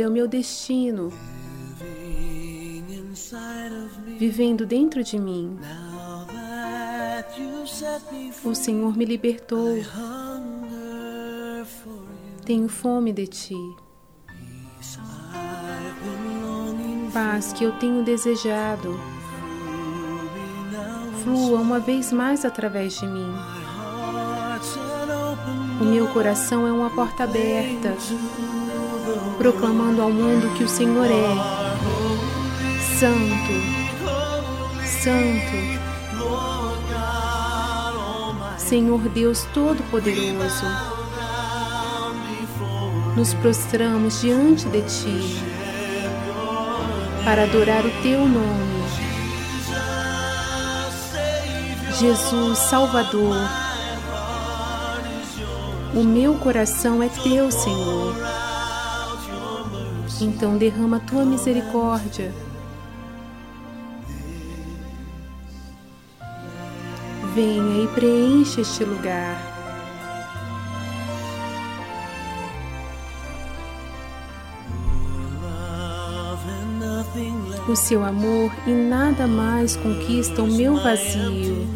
É 0.00 0.06
o 0.06 0.12
meu 0.12 0.28
destino, 0.28 1.12
vivendo 4.16 4.64
dentro 4.64 5.02
de 5.02 5.18
mim. 5.18 5.58
O 8.44 8.54
Senhor 8.54 8.96
me 8.96 9.04
libertou. 9.04 9.76
Tenho 12.44 12.68
fome 12.68 13.12
de 13.12 13.26
ti. 13.26 13.56
Paz 17.12 17.52
que 17.52 17.64
eu 17.64 17.72
tenho 17.72 18.04
desejado. 18.04 18.98
Flua 21.24 21.58
uma 21.58 21.80
vez 21.80 22.12
mais 22.12 22.44
através 22.44 22.98
de 22.98 23.06
mim. 23.06 23.34
O 25.80 25.84
meu 25.84 26.06
coração 26.08 26.66
é 26.66 26.72
uma 26.72 26.90
porta 26.90 27.24
aberta, 27.24 27.94
proclamando 29.38 30.02
ao 30.02 30.10
mundo 30.10 30.52
que 30.56 30.64
o 30.64 30.68
Senhor 30.68 31.06
é 31.06 31.58
Santo, 32.98 33.52
Santo, 34.84 35.78
Senhor 38.58 39.00
Deus 39.08 39.46
Todo-Poderoso. 39.54 40.66
Nos 43.16 43.32
prostramos 43.34 44.20
diante 44.20 44.68
de 44.68 44.82
Ti 44.82 45.42
para 47.24 47.44
adorar 47.44 47.86
o 47.86 47.90
Teu 48.02 48.26
nome. 48.26 48.68
Jesus 51.98 52.58
Salvador, 52.58 53.36
o 55.94 56.04
meu 56.04 56.34
coração 56.34 57.02
é 57.02 57.08
Teu, 57.08 57.50
Senhor. 57.50 58.14
Então 60.20 60.58
derrama 60.58 60.98
Tua 61.00 61.24
misericórdia. 61.24 62.32
Venha 67.34 67.84
e 67.84 67.88
preencha 67.94 68.62
este 68.62 68.84
lugar. 68.84 69.40
O 77.68 77.76
seu 77.76 78.02
amor 78.02 78.50
e 78.66 78.70
nada 78.70 79.26
mais 79.26 79.76
conquista 79.76 80.42
o 80.42 80.46
meu 80.46 80.82
vazio. 80.82 81.68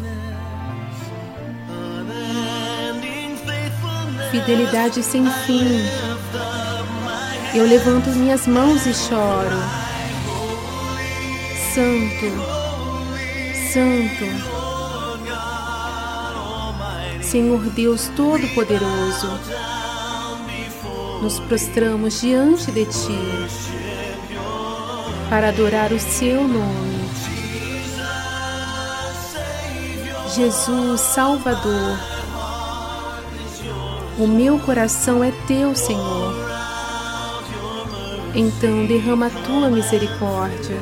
Fidelidade 4.31 5.03
sem 5.03 5.25
fim. 5.45 6.02
Eu 7.55 7.67
levanto 7.67 8.09
minhas 8.09 8.47
mãos 8.47 8.85
e 8.87 8.93
choro. 8.93 9.83
Santo, 11.73 12.25
Santo, 13.71 14.25
Senhor 17.23 17.61
Deus 17.71 18.11
Todo-Poderoso, 18.15 19.27
nos 21.21 21.39
prostramos 21.41 22.21
diante 22.21 22.71
de 22.71 22.85
Ti 22.85 23.19
para 25.29 25.49
adorar 25.49 25.91
o 25.91 25.99
Seu 25.99 26.47
nome. 26.47 27.09
Jesus 30.35 31.01
Salvador, 31.01 31.99
o 34.19 34.27
meu 34.27 34.59
coração 34.59 35.23
é 35.23 35.31
Teu, 35.47 35.75
Senhor. 35.75 36.22
Então 38.35 38.87
derrama 38.87 39.27
a 39.27 39.29
Tua 39.29 39.69
misericórdia. 39.69 40.77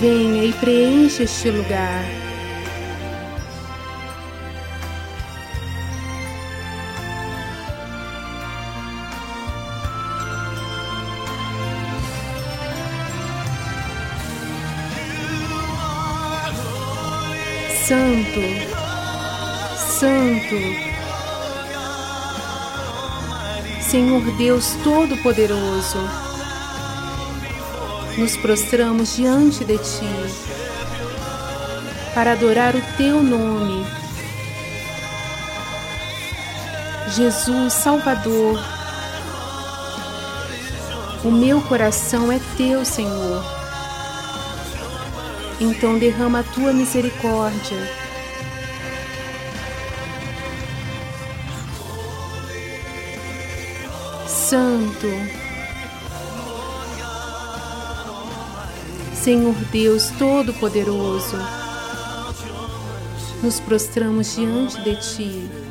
Venha 0.00 0.44
e 0.44 0.52
preencha 0.54 1.22
este 1.22 1.48
lugar. 1.48 2.04
Santo, 17.86 18.40
Santo, 19.76 20.93
Senhor 23.94 24.22
Deus 24.32 24.76
Todo-Poderoso, 24.82 25.98
nos 28.18 28.36
prostramos 28.38 29.14
diante 29.14 29.64
de 29.64 29.78
Ti 29.78 30.10
para 32.12 32.32
adorar 32.32 32.74
o 32.74 32.82
Teu 32.96 33.22
nome. 33.22 33.86
Jesus 37.14 37.72
Salvador, 37.72 38.58
o 41.22 41.30
meu 41.30 41.60
coração 41.60 42.32
é 42.32 42.40
Teu, 42.56 42.84
Senhor. 42.84 43.44
Então 45.60 46.00
derrama 46.00 46.40
a 46.40 46.42
Tua 46.42 46.72
misericórdia. 46.72 48.03
Santo, 54.54 55.08
Senhor 59.12 59.52
Deus 59.72 60.10
Todo-Poderoso, 60.16 61.36
nos 63.42 63.58
prostramos 63.58 64.36
diante 64.36 64.80
de 64.82 64.94
Ti 64.94 65.63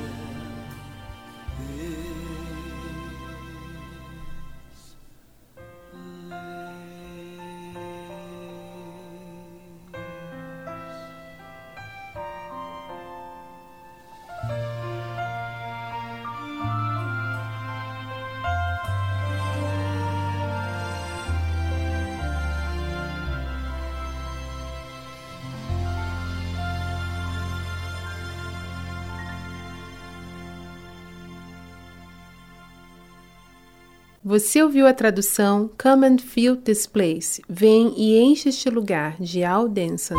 Você 34.34 34.64
ouviu 34.64 34.88
a 34.88 34.94
tradução 34.96 35.70
Come 35.80 36.08
and 36.08 36.18
Fill 36.18 36.58
This 36.58 36.88
Place, 36.88 37.40
Vem 37.48 37.94
e 37.96 38.18
Enche 38.18 38.50
este 38.50 38.68
lugar, 38.68 39.16
de 39.20 39.44
Al 39.44 39.70
Denson. 39.70 40.16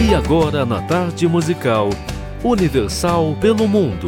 E 0.00 0.14
agora 0.14 0.64
na 0.64 0.80
tarde 0.80 1.26
musical, 1.26 1.90
Universal 2.44 3.36
pelo 3.40 3.66
Mundo. 3.66 4.06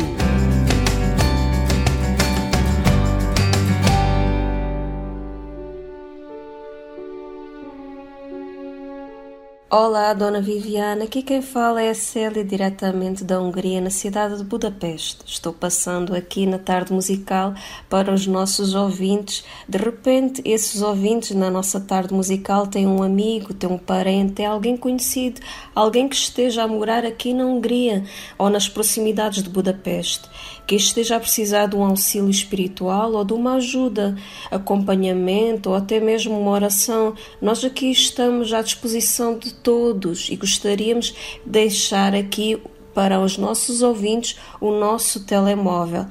Olá, 9.74 10.12
Dona 10.12 10.42
Viviana. 10.42 11.04
Aqui 11.04 11.22
quem 11.22 11.40
fala 11.40 11.80
é 11.80 11.88
a 11.88 11.94
Célia, 11.94 12.44
diretamente 12.44 13.24
da 13.24 13.40
Hungria, 13.40 13.80
na 13.80 13.88
cidade 13.88 14.36
de 14.36 14.44
Budapeste. 14.44 15.20
Estou 15.24 15.50
passando 15.50 16.14
aqui 16.14 16.44
na 16.44 16.58
tarde 16.58 16.92
musical 16.92 17.54
para 17.88 18.12
os 18.12 18.26
nossos 18.26 18.74
ouvintes. 18.74 19.42
De 19.66 19.78
repente, 19.78 20.42
esses 20.44 20.82
ouvintes 20.82 21.34
na 21.34 21.50
nossa 21.50 21.80
tarde 21.80 22.12
musical 22.12 22.66
têm 22.66 22.86
um 22.86 23.02
amigo, 23.02 23.54
têm 23.54 23.70
um 23.70 23.78
parente, 23.78 24.34
têm 24.34 24.44
alguém 24.44 24.76
conhecido, 24.76 25.40
alguém 25.74 26.06
que 26.06 26.16
esteja 26.16 26.64
a 26.64 26.68
morar 26.68 27.06
aqui 27.06 27.32
na 27.32 27.46
Hungria 27.46 28.04
ou 28.36 28.50
nas 28.50 28.68
proximidades 28.68 29.42
de 29.42 29.48
Budapeste 29.48 30.28
que 30.72 30.76
esteja 30.76 31.16
a 31.16 31.20
precisar 31.20 31.66
de 31.66 31.76
um 31.76 31.84
auxílio 31.84 32.30
espiritual 32.30 33.12
ou 33.12 33.22
de 33.24 33.34
uma 33.34 33.56
ajuda, 33.56 34.16
acompanhamento 34.50 35.68
ou 35.68 35.76
até 35.76 36.00
mesmo 36.00 36.40
uma 36.40 36.50
oração, 36.50 37.14
nós 37.42 37.62
aqui 37.62 37.90
estamos 37.90 38.54
à 38.54 38.62
disposição 38.62 39.38
de 39.38 39.52
todos 39.52 40.30
e 40.30 40.36
gostaríamos 40.36 41.10
de 41.10 41.42
deixar 41.44 42.14
aqui 42.14 42.58
para 42.94 43.20
os 43.20 43.36
nossos 43.36 43.82
ouvintes 43.82 44.38
o 44.62 44.70
nosso 44.70 45.26
telemóvel, 45.26 46.06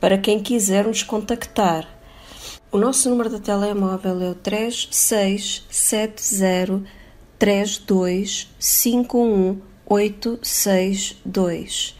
para 0.00 0.16
quem 0.16 0.38
quiser 0.38 0.84
nos 0.84 1.02
contactar. 1.02 1.84
O 2.70 2.78
nosso 2.78 3.10
número 3.10 3.28
de 3.28 3.40
telemóvel 3.40 4.22
é 4.22 4.30
o 4.30 4.36
3670 4.36 6.84
32 7.40 8.46
862. 9.88 11.96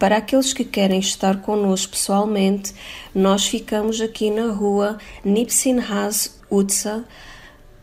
Para 0.00 0.16
aqueles 0.16 0.54
que 0.54 0.64
querem 0.64 0.98
estar 0.98 1.42
connosco 1.42 1.92
pessoalmente, 1.92 2.74
nós 3.14 3.46
ficamos 3.46 4.00
aqui 4.00 4.30
na 4.30 4.50
rua 4.50 4.96
Nipsinhas 5.22 6.40
Utsa, 6.50 7.04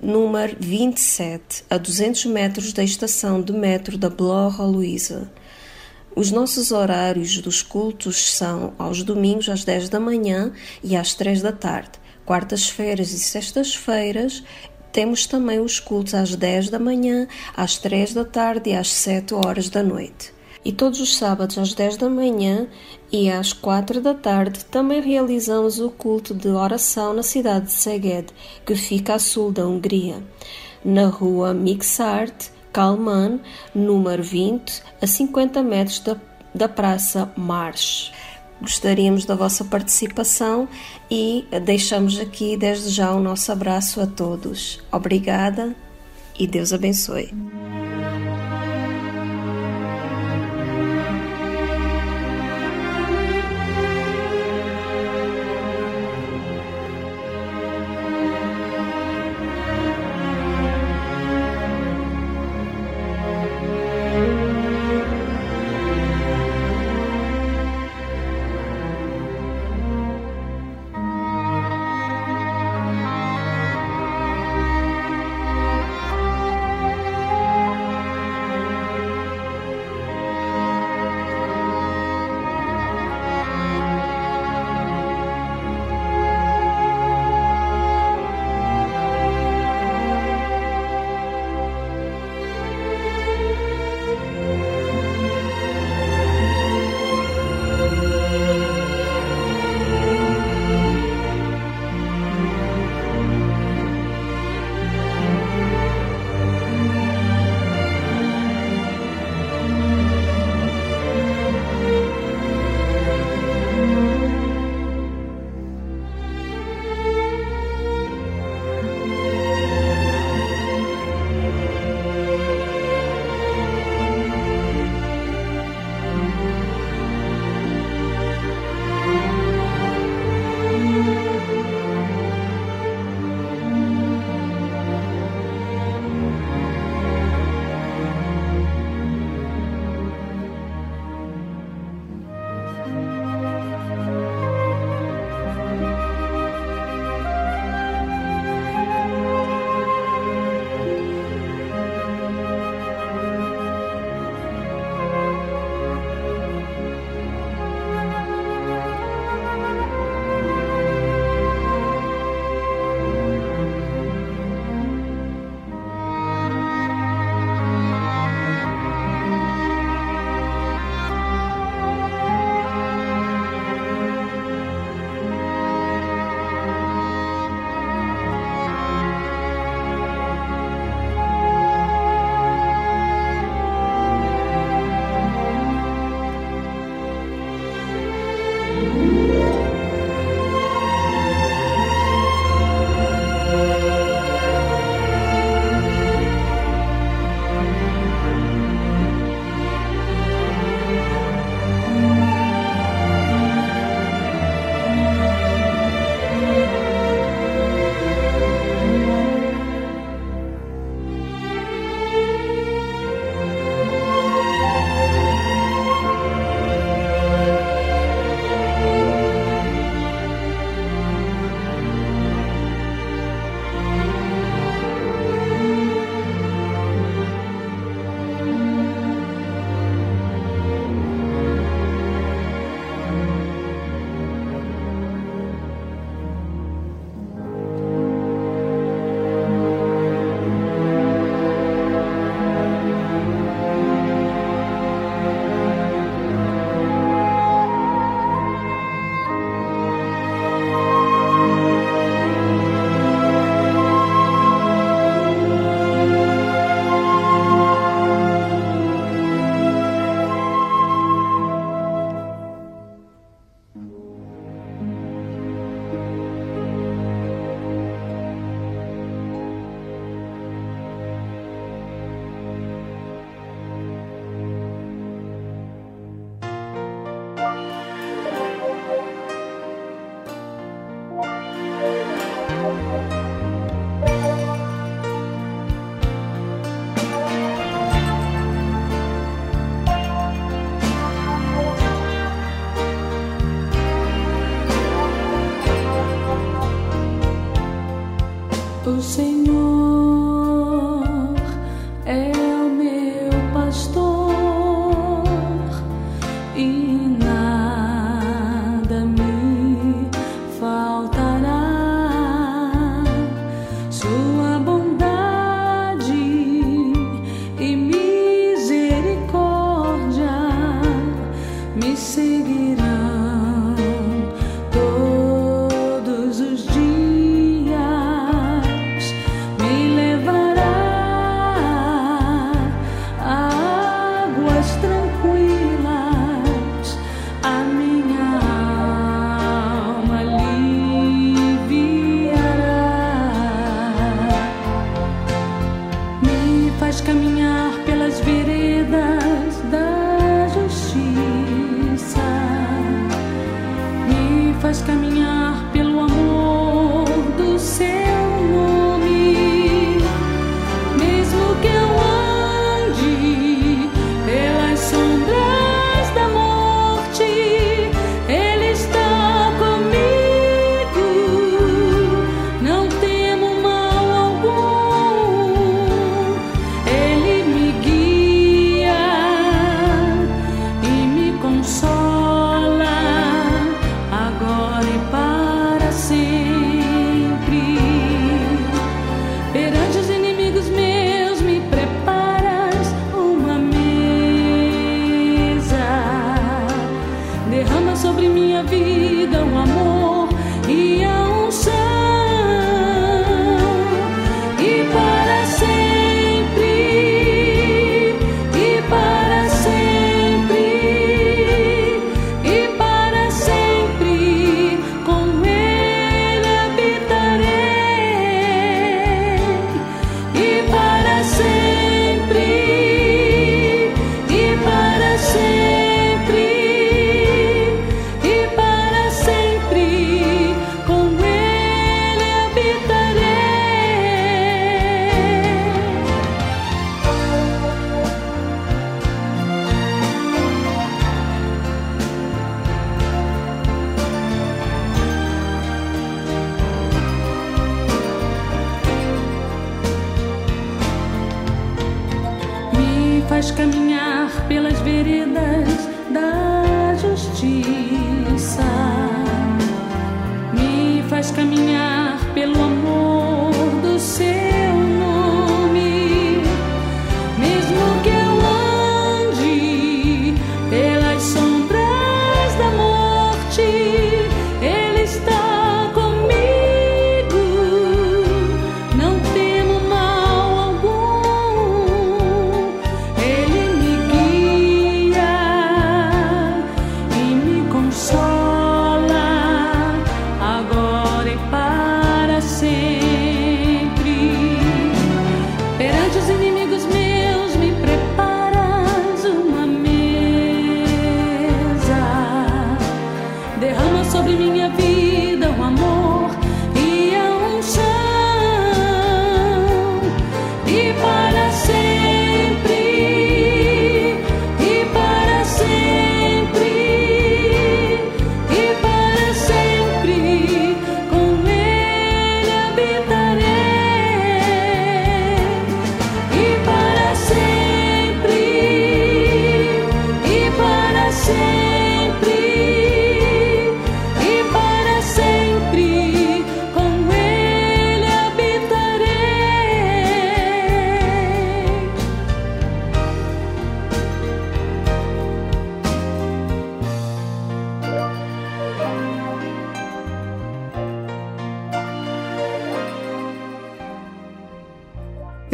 número 0.01 0.57
27, 0.59 1.63
a 1.69 1.77
200 1.77 2.25
metros 2.25 2.73
da 2.73 2.83
estação 2.83 3.39
de 3.39 3.53
metro 3.53 3.99
da 3.99 4.09
Blora 4.09 4.63
Luísa. 4.63 5.31
Os 6.15 6.31
nossos 6.31 6.71
horários 6.71 7.37
dos 7.37 7.61
cultos 7.61 8.33
são 8.33 8.73
aos 8.79 9.03
domingos 9.03 9.47
às 9.47 9.63
10 9.63 9.87
da 9.87 9.99
manhã 9.99 10.51
e 10.83 10.95
às 10.95 11.13
3 11.13 11.43
da 11.43 11.51
tarde. 11.51 11.99
Quartas-feiras 12.25 13.13
e 13.13 13.19
sextas-feiras 13.19 14.43
temos 14.91 15.27
também 15.27 15.59
os 15.59 15.79
cultos 15.79 16.15
às 16.15 16.35
10 16.35 16.71
da 16.71 16.79
manhã, 16.79 17.27
às 17.55 17.77
3 17.77 18.15
da 18.15 18.25
tarde 18.25 18.71
e 18.71 18.73
às 18.73 18.91
7 18.91 19.35
horas 19.35 19.69
da 19.69 19.83
noite. 19.83 20.35
E 20.65 20.71
todos 20.71 20.99
os 20.99 21.15
sábados 21.15 21.57
às 21.57 21.73
10 21.73 21.97
da 21.97 22.09
manhã 22.09 22.67
e 23.11 23.29
às 23.29 23.53
4 23.53 24.01
da 24.01 24.13
tarde 24.13 24.65
também 24.65 25.01
realizamos 25.01 25.79
o 25.79 25.89
culto 25.89 26.33
de 26.33 26.49
oração 26.49 27.13
na 27.13 27.23
cidade 27.23 27.67
de 27.67 27.71
Szeged, 27.71 28.27
que 28.65 28.75
fica 28.75 29.15
a 29.15 29.19
sul 29.19 29.51
da 29.51 29.65
Hungria, 29.65 30.21
na 30.83 31.07
rua 31.07 31.53
Mixart, 31.53 32.49
Kalman, 32.73 33.39
número 33.73 34.21
20, 34.21 34.83
a 35.01 35.07
50 35.07 35.63
metros 35.63 35.99
da, 35.99 36.17
da 36.53 36.67
Praça 36.67 37.31
March. 37.35 38.11
Gostaríamos 38.59 39.23
da 39.23 39.35
vossa 39.35 39.63
participação 39.63 40.67
e 41.09 41.45
deixamos 41.63 42.19
aqui 42.19 42.57
desde 42.57 42.89
já 42.89 43.13
o 43.13 43.19
nosso 43.19 43.51
abraço 43.51 44.01
a 44.01 44.07
todos. 44.07 44.79
Obrigada 44.91 45.75
e 46.37 46.47
Deus 46.47 46.73
abençoe. 46.73 47.31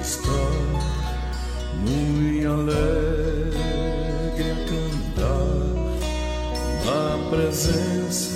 está 0.00 0.50
muito 1.80 2.48
alegre 2.48 3.56
a 4.40 4.56
cantar 4.68 5.56
na 6.84 7.30
presença 7.30 8.30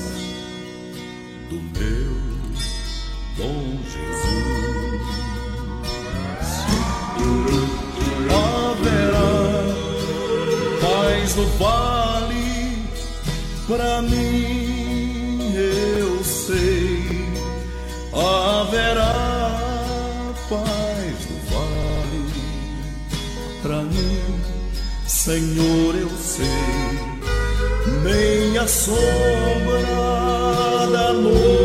do 1.48 1.56
meu 1.78 2.12
bom 3.36 3.78
Jesus. 3.84 4.60
Haverá 8.30 9.30
paz 10.80 11.36
no 11.36 11.46
vale 11.58 12.88
para 13.66 14.02
mim. 14.02 14.59
Senhor, 25.30 25.94
eu 25.94 26.10
sei, 26.18 26.44
nem 28.02 28.58
a 28.58 28.66
sombra 28.66 28.98
da 30.90 31.12
noite 31.12 31.59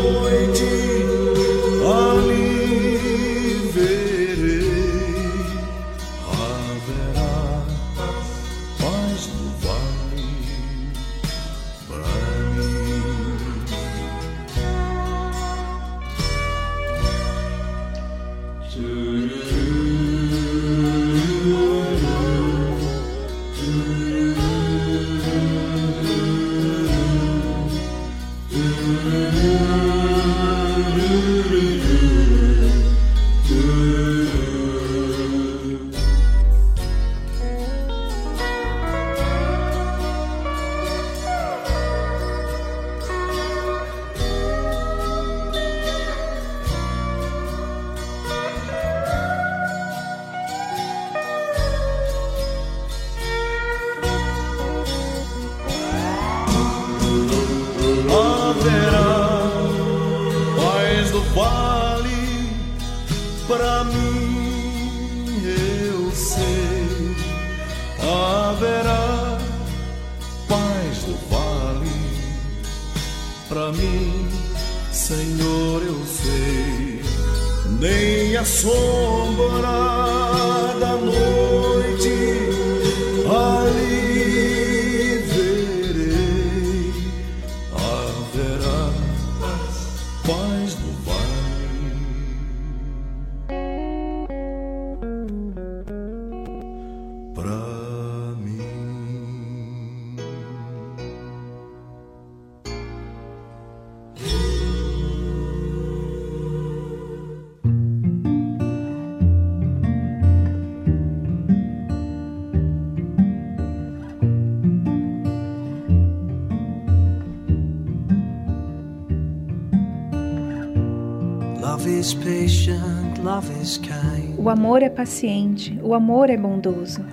amor 124.56 124.82
é 124.82 124.88
paciente, 124.88 125.78
o 125.82 125.92
amor 125.92 126.30
é 126.30 126.36
bondoso. 126.36 127.04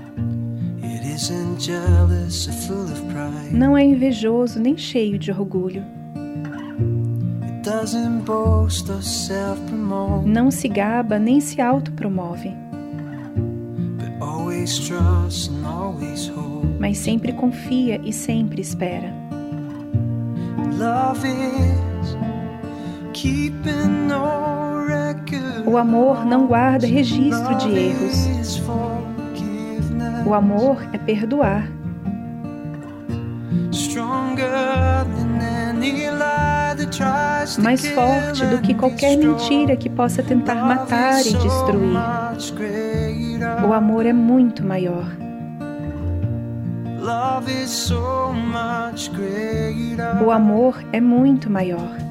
Não 3.52 3.78
é 3.78 3.84
invejoso 3.84 4.60
nem 4.62 4.78
cheio 4.78 5.20
de 5.20 5.30
orgulho. 5.30 5.84
Não 10.26 10.50
se 10.50 10.70
gaba 10.70 11.20
nem 11.20 11.42
se 11.42 11.60
autopromove. 11.60 12.54
Mas 16.80 16.98
sempre 16.98 17.34
confia 17.34 18.00
e 18.06 18.14
sempre 18.14 18.62
espera. 18.62 19.14
Love 20.78 21.28
is 21.28 22.18
keeping 23.14 24.12
on. 24.14 24.63
O 25.66 25.78
amor 25.78 26.26
não 26.26 26.48
guarda 26.48 26.86
registro 26.86 27.56
de 27.56 27.70
erros. 27.70 28.60
O 30.26 30.34
amor 30.34 30.78
é 30.94 30.98
perdoar. 30.98 31.68
Mais 37.60 37.88
forte 37.90 38.46
do 38.46 38.62
que 38.62 38.74
qualquer 38.74 39.18
mentira 39.18 39.76
que 39.76 39.90
possa 39.90 40.22
tentar 40.24 40.56
matar 40.56 41.22
e 41.22 41.34
destruir. 41.34 41.98
O 43.68 43.74
amor 43.74 44.06
é 44.06 44.14
muito 44.14 44.64
maior. 44.64 45.06
O 50.26 50.32
amor 50.32 50.84
é 50.94 51.02
muito 51.02 51.50
maior. 51.50 52.03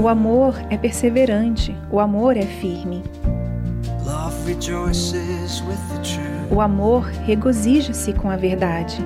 O 0.00 0.08
amor 0.08 0.54
é 0.70 0.76
perseverante, 0.76 1.76
o 1.90 2.00
amor 2.00 2.36
é 2.36 2.46
firme. 2.46 3.02
O 6.50 6.60
amor 6.60 7.04
regozija-se 7.26 8.12
com 8.14 8.30
a 8.30 8.36
verdade. 8.36 9.04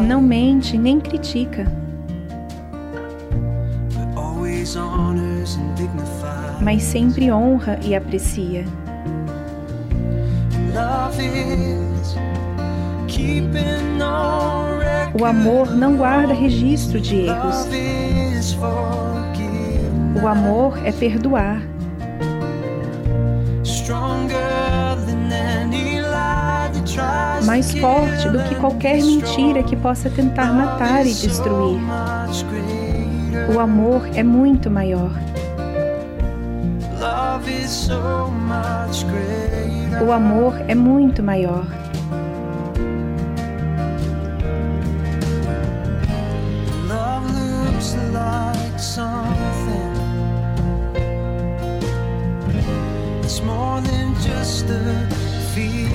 Não 0.00 0.20
mente 0.20 0.76
nem 0.76 1.00
critica. 1.00 1.66
Mas 6.60 6.82
sempre 6.82 7.30
honra 7.30 7.78
e 7.82 7.94
aprecia. 7.94 8.64
O 15.18 15.24
amor 15.24 15.70
não 15.70 15.96
guarda 15.96 16.34
registro 16.34 17.00
de 17.00 17.26
erros. 17.26 17.66
O 20.22 20.26
amor 20.26 20.78
é 20.84 20.92
perdoar. 20.92 21.62
Mais 27.46 27.72
forte 27.74 28.28
do 28.28 28.42
que 28.44 28.54
qualquer 28.56 28.96
mentira 28.96 29.62
que 29.62 29.76
possa 29.76 30.10
tentar 30.10 30.52
matar 30.52 31.06
e 31.06 31.14
destruir. 31.14 31.80
O 33.54 33.60
amor 33.60 34.08
é 34.14 34.22
muito 34.22 34.70
maior. 34.70 35.12
O 40.06 40.12
amor 40.12 40.54
é 40.66 40.74
muito 40.74 41.22
maior. 41.22 41.83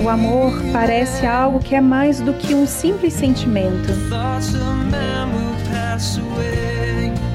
O 0.02 0.08
amor 0.08 0.52
parece 0.72 1.26
algo 1.26 1.60
que 1.60 1.74
é 1.74 1.80
mais 1.80 2.20
do 2.20 2.32
que 2.32 2.54
um 2.54 2.66
simples 2.66 3.12
sentimento. 3.12 3.92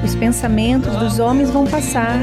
Os 0.04 0.14
pensamentos 0.16 0.94
dos 0.96 1.18
homens 1.20 1.48
vão 1.50 1.64
passar, 1.64 2.18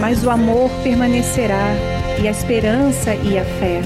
mas 0.00 0.24
o 0.24 0.30
amor 0.30 0.70
permanecerá, 0.82 1.68
e 2.22 2.26
a 2.26 2.30
esperança 2.30 3.14
e 3.14 3.38
a 3.38 3.44
fé. 3.44 3.82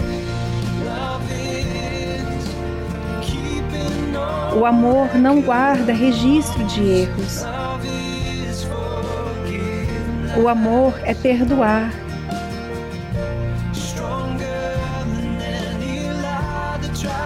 O 4.56 4.64
amor 4.64 5.14
não 5.16 5.40
guarda 5.40 5.92
registro 5.92 6.64
de 6.64 6.82
erros. 6.82 7.44
O 10.40 10.48
amor 10.48 10.94
é 11.04 11.14
perdoar. 11.14 12.07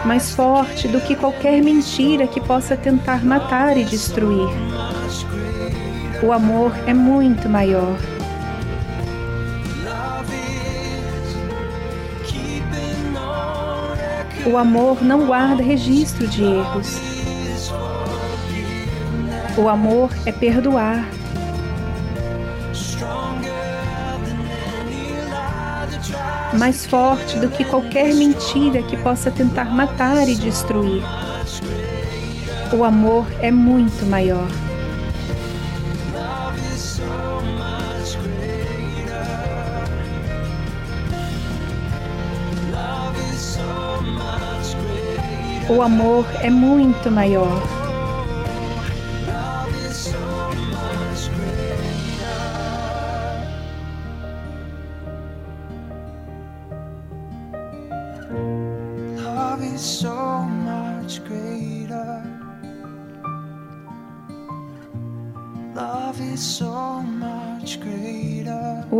Mais 0.05 0.35
forte 0.35 0.89
do 0.89 1.01
que 1.01 1.15
qualquer 1.15 1.63
mentira 1.63 2.27
que 2.27 2.41
possa 2.41 2.77
tentar 2.77 3.25
matar 3.25 3.77
e 3.77 3.85
destruir. 3.85 4.49
O 6.23 6.33
amor 6.33 6.73
é 6.87 6.95
muito 6.95 7.49
maior. 7.49 7.97
O 14.45 14.57
amor 14.57 15.03
não 15.03 15.27
guarda 15.27 15.63
registro 15.63 16.27
de 16.27 16.43
erros. 16.43 16.99
O 19.57 19.69
amor 19.69 20.11
é 20.27 20.33
perdoar. 20.33 21.22
Mais 26.59 26.87
forte 26.87 27.39
do 27.39 27.49
que 27.49 27.65
qualquer 27.65 28.15
mentira 28.15 28.83
que 28.83 28.97
possa 28.97 29.31
tentar 29.31 29.67
matar 29.67 30.29
e 30.29 30.35
destruir. 30.35 31.03
O 32.73 32.85
amor 32.85 33.27
é 33.41 33.51
muito 33.51 34.07
maior. 34.07 34.49
O 45.69 45.81
amor 45.81 46.27
é 46.43 46.51
muito 46.51 47.11
maior. 47.11 47.82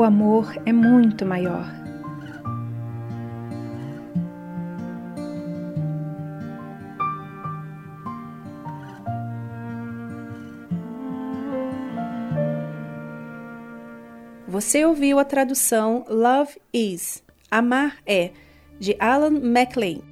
O 0.03 0.05
amor 0.05 0.53
é 0.67 0.73
muito 0.73 1.25
maior. 1.25 1.65
Você 14.49 14.85
ouviu 14.85 15.21
a 15.21 15.25
tradução 15.25 16.05
Love 16.09 16.61
is 16.75 17.23
Amar 17.49 17.99
é 18.05 18.33
de 18.81 18.97
Alan 18.99 19.39
MacLean. 19.39 20.12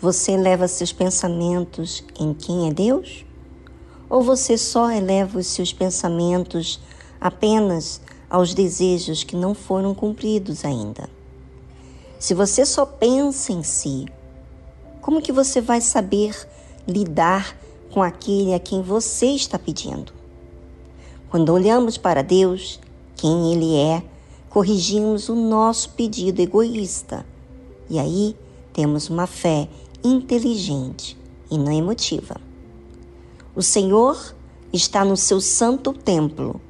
você 0.00 0.32
eleva 0.32 0.66
seus 0.66 0.92
pensamentos 0.92 2.02
em 2.18 2.32
quem 2.32 2.68
é 2.68 2.72
Deus? 2.72 3.26
Ou 4.08 4.22
você 4.22 4.56
só 4.56 4.90
eleva 4.90 5.38
os 5.38 5.46
seus 5.46 5.72
pensamentos 5.72 6.80
apenas 7.20 8.00
aos 8.30 8.54
desejos 8.54 9.22
que 9.22 9.36
não 9.36 9.54
foram 9.54 9.94
cumpridos 9.94 10.64
ainda? 10.64 11.08
Se 12.18 12.32
você 12.32 12.64
só 12.64 12.86
pensa 12.86 13.52
em 13.52 13.62
si, 13.62 14.06
como 15.02 15.20
que 15.20 15.32
você 15.32 15.60
vai 15.60 15.82
saber 15.82 16.34
lidar 16.88 17.56
com 17.92 18.02
aquele 18.02 18.54
a 18.54 18.58
quem 18.58 18.80
você 18.80 19.26
está 19.26 19.58
pedindo? 19.58 20.12
Quando 21.28 21.52
olhamos 21.52 21.98
para 21.98 22.22
Deus, 22.22 22.80
quem 23.16 23.52
Ele 23.52 23.76
é, 23.76 24.02
corrigimos 24.48 25.28
o 25.28 25.34
nosso 25.34 25.90
pedido 25.90 26.40
egoísta. 26.40 27.24
E 27.88 27.98
aí 27.98 28.36
temos 28.72 29.08
uma 29.10 29.26
fé 29.26 29.68
inteligente 30.02 31.16
e 31.50 31.58
não 31.58 31.72
emotiva. 31.72 32.36
O 33.54 33.62
Senhor 33.62 34.34
está 34.72 35.04
no 35.04 35.16
seu 35.16 35.40
santo 35.40 35.92
templo. 35.92 36.60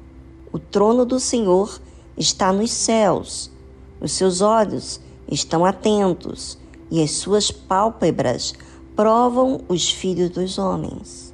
O 0.51 0.59
trono 0.59 1.05
do 1.05 1.19
Senhor 1.19 1.79
está 2.17 2.51
nos 2.51 2.71
céus. 2.71 3.51
Os 3.99 4.11
seus 4.13 4.41
olhos 4.41 4.99
estão 5.29 5.63
atentos 5.63 6.57
e 6.89 7.01
as 7.01 7.11
suas 7.11 7.51
pálpebras 7.51 8.53
provam 8.95 9.61
os 9.69 9.89
filhos 9.89 10.29
dos 10.29 10.57
homens. 10.57 11.33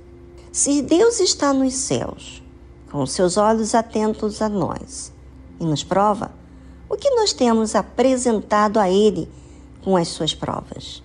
Se 0.51 0.81
Deus 0.81 1.19
está 1.19 1.53
nos 1.53 1.73
céus, 1.73 2.43
com 2.91 3.05
seus 3.05 3.37
olhos 3.37 3.73
atentos 3.73 4.41
a 4.41 4.49
nós, 4.49 5.11
e 5.59 5.65
nos 5.65 5.83
prova, 5.83 6.31
o 6.89 6.95
que 6.95 7.09
nós 7.11 7.33
temos 7.33 7.75
apresentado 7.75 8.79
a 8.79 8.89
Ele 8.89 9.29
com 9.83 9.97
as 9.97 10.07
suas 10.07 10.33
provas? 10.33 11.03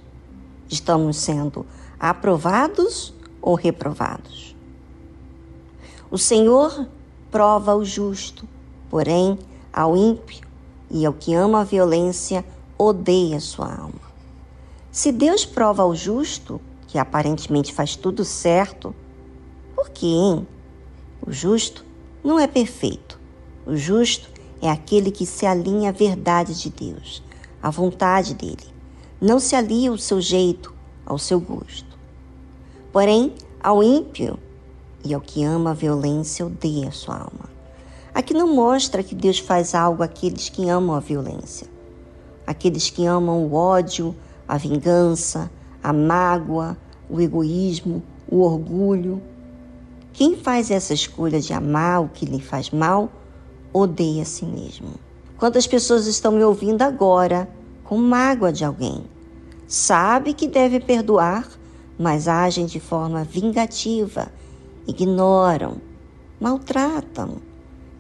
Estamos 0.73 1.19
sendo 1.19 1.67
aprovados 2.01 3.13
ou 3.43 3.55
reprovados? 3.55 4.57
O 6.11 6.17
Senhor 6.17 6.89
prova 7.31 7.77
o 7.77 7.85
justo, 7.85 8.49
porém, 8.89 9.39
ao 9.71 9.95
ímpio 9.95 10.49
e 10.91 11.05
ao 11.05 11.13
que 11.13 11.35
ama 11.35 11.61
a 11.61 11.65
violência, 11.65 12.43
odeia 12.79 13.39
sua 13.39 13.71
alma. 13.71 14.01
Se 14.91 15.13
Deus 15.13 15.45
prova 15.45 15.83
ao 15.83 15.95
justo, 15.95 16.59
que 16.89 16.97
aparentemente 16.97 17.71
faz 17.71 17.95
tudo 17.95 18.25
certo, 18.25 18.95
por 19.77 19.91
que, 19.91 20.07
hein? 20.07 20.49
O 21.21 21.31
justo 21.31 21.85
não 22.25 22.41
é 22.41 22.47
perfeito. 22.47 23.21
O 23.67 23.77
justo 23.77 24.31
é 24.63 24.71
aquele 24.71 25.11
que 25.11 25.27
se 25.27 25.45
alinha 25.45 25.91
à 25.91 25.93
verdade 25.93 26.59
de 26.59 26.71
Deus, 26.71 27.23
à 27.63 27.69
vontade 27.69 28.33
dele 28.33 28.72
não 29.23 29.39
se 29.39 29.55
alia 29.55 29.89
ao 29.89 29.97
seu 29.97 30.21
jeito, 30.21 30.75
ao 31.07 31.17
seu 31.17 31.39
gosto. 31.39 31.97
Porém, 32.93 33.33
ao 33.63 33.81
ímpio 33.81 34.37
e 35.05 35.15
ao 35.15 35.21
que 35.21 35.45
ama 35.45 35.71
a 35.71 35.75
violência, 35.75 36.45
odeia 36.45 36.89
a 36.89 36.93
sua 36.93 37.19
alma. 37.19 37.49
Aqui 38.13 38.35
não 38.35 38.53
mostra 38.53 39.01
que 39.01 39.15
Deus 39.15 39.39
faz 39.39 39.77
algo 39.77 40.03
àqueles 40.03 40.49
que 40.49 40.69
amam 40.69 40.97
a 40.97 41.01
violência, 41.01 41.69
aqueles 42.45 42.91
que 42.91 43.07
amam 43.07 43.45
o 43.45 43.55
ódio, 43.55 44.13
a 44.47 44.59
vingança, 44.59 45.49
a 45.81 45.93
mágoa, 45.93 46.77
o 47.09 47.21
egoísmo, 47.21 48.03
o 48.29 48.41
orgulho. 48.41 49.23
Quem 50.13 50.37
faz 50.37 50.69
essa 50.69 50.93
escolha 50.93 51.41
de 51.41 51.53
amar 51.53 52.03
o 52.03 52.09
que 52.09 52.27
lhe 52.27 52.41
faz 52.41 52.71
mal, 52.71 53.09
odeia 53.73 54.23
a 54.23 54.27
si 54.27 54.45
mesmo. 54.45 54.89
Quantas 55.39 55.67
pessoas 55.67 56.09
estão 56.09 56.33
me 56.33 56.43
ouvindo 56.43 56.83
agora 56.83 57.49
com 57.93 57.99
mágoa 57.99 58.51
de 58.51 58.65
alguém? 58.65 59.05
sabe 59.69 60.33
que 60.33 60.49
deve 60.49 60.81
perdoar, 60.81 61.47
mas 61.99 62.27
agem 62.27 62.65
de 62.65 62.81
forma 62.81 63.23
vingativa, 63.23 64.33
ignoram, 64.87 65.77
maltratam. 66.41 67.37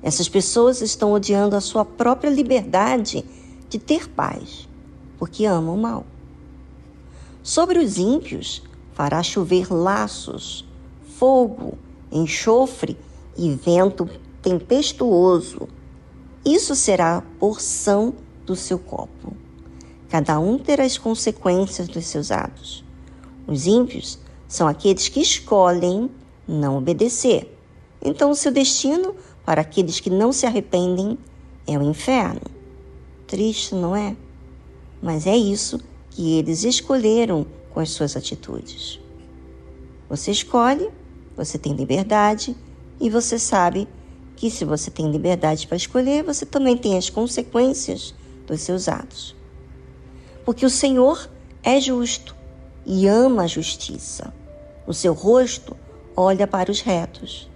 Essas 0.02 0.30
pessoas 0.30 0.80
estão 0.80 1.12
odiando 1.12 1.56
a 1.56 1.60
sua 1.60 1.84
própria 1.84 2.30
liberdade 2.30 3.22
de 3.68 3.78
ter 3.78 4.08
paz, 4.08 4.66
porque 5.18 5.44
amam 5.44 5.76
mal. 5.76 6.06
Sobre 7.42 7.78
os 7.78 7.98
ímpios, 7.98 8.62
fará 8.94 9.22
chover 9.22 9.70
laços, 9.70 10.66
fogo, 11.18 11.76
enxofre 12.10 12.96
e 13.36 13.50
vento 13.50 14.08
tempestuoso. 14.40 15.68
Isso 16.42 16.74
será 16.74 17.22
porção 17.38 18.14
do 18.46 18.56
seu 18.56 18.78
copo. 18.78 19.41
Cada 20.12 20.38
um 20.38 20.58
terá 20.58 20.84
as 20.84 20.98
consequências 20.98 21.88
dos 21.88 22.04
seus 22.04 22.30
atos. 22.30 22.84
Os 23.46 23.66
ímpios 23.66 24.18
são 24.46 24.68
aqueles 24.68 25.08
que 25.08 25.20
escolhem 25.20 26.10
não 26.46 26.76
obedecer. 26.76 27.58
Então, 28.04 28.30
o 28.30 28.34
seu 28.34 28.52
destino 28.52 29.16
para 29.42 29.62
aqueles 29.62 30.00
que 30.00 30.10
não 30.10 30.30
se 30.30 30.44
arrependem 30.44 31.16
é 31.66 31.78
o 31.78 31.82
inferno. 31.82 32.42
Triste, 33.26 33.74
não 33.74 33.96
é? 33.96 34.14
Mas 35.00 35.26
é 35.26 35.34
isso 35.34 35.80
que 36.10 36.36
eles 36.36 36.62
escolheram 36.62 37.46
com 37.70 37.80
as 37.80 37.88
suas 37.88 38.14
atitudes. 38.14 39.00
Você 40.10 40.30
escolhe, 40.30 40.90
você 41.34 41.56
tem 41.56 41.72
liberdade 41.72 42.54
e 43.00 43.08
você 43.08 43.38
sabe 43.38 43.88
que 44.36 44.50
se 44.50 44.66
você 44.66 44.90
tem 44.90 45.10
liberdade 45.10 45.66
para 45.66 45.78
escolher, 45.78 46.22
você 46.22 46.44
também 46.44 46.76
tem 46.76 46.98
as 46.98 47.08
consequências 47.08 48.14
dos 48.46 48.60
seus 48.60 48.88
atos 48.88 49.40
porque 50.44 50.66
o 50.66 50.70
Senhor 50.70 51.28
é 51.62 51.80
justo 51.80 52.34
e 52.84 53.06
ama 53.06 53.42
a 53.42 53.46
justiça. 53.46 54.32
O 54.86 54.92
seu 54.92 55.12
rosto 55.12 55.76
olha 56.16 56.46
para 56.46 56.70
os 56.70 56.80
retos. 56.80 57.48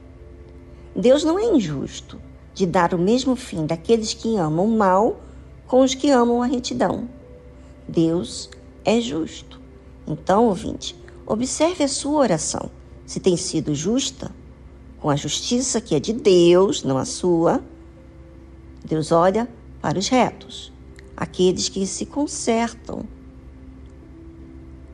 Deus 0.94 1.24
não 1.24 1.38
é 1.38 1.44
injusto 1.44 2.20
de 2.54 2.64
dar 2.64 2.94
o 2.94 2.98
mesmo 2.98 3.36
fim 3.36 3.66
daqueles 3.66 4.14
que 4.14 4.36
amam 4.36 4.66
o 4.66 4.76
mal 4.76 5.20
com 5.66 5.80
os 5.80 5.94
que 5.94 6.10
amam 6.10 6.42
a 6.42 6.46
retidão. 6.46 7.08
Deus 7.88 8.48
é 8.84 9.00
justo. 9.00 9.60
Então, 10.06 10.46
ouvinte, 10.46 10.96
observe 11.26 11.82
a 11.84 11.88
sua 11.88 12.20
oração. 12.20 12.70
Se 13.04 13.20
tem 13.20 13.36
sido 13.36 13.74
justa, 13.74 14.30
com 15.00 15.10
a 15.10 15.16
justiça 15.16 15.80
que 15.80 15.94
é 15.94 16.00
de 16.00 16.12
Deus, 16.12 16.82
não 16.82 16.96
a 16.96 17.04
sua, 17.04 17.62
Deus 18.84 19.10
olha 19.10 19.48
para 19.82 19.98
os 19.98 20.08
retos 20.08 20.72
aqueles 21.16 21.68
que 21.68 21.86
se 21.86 22.04
consertam. 22.04 23.04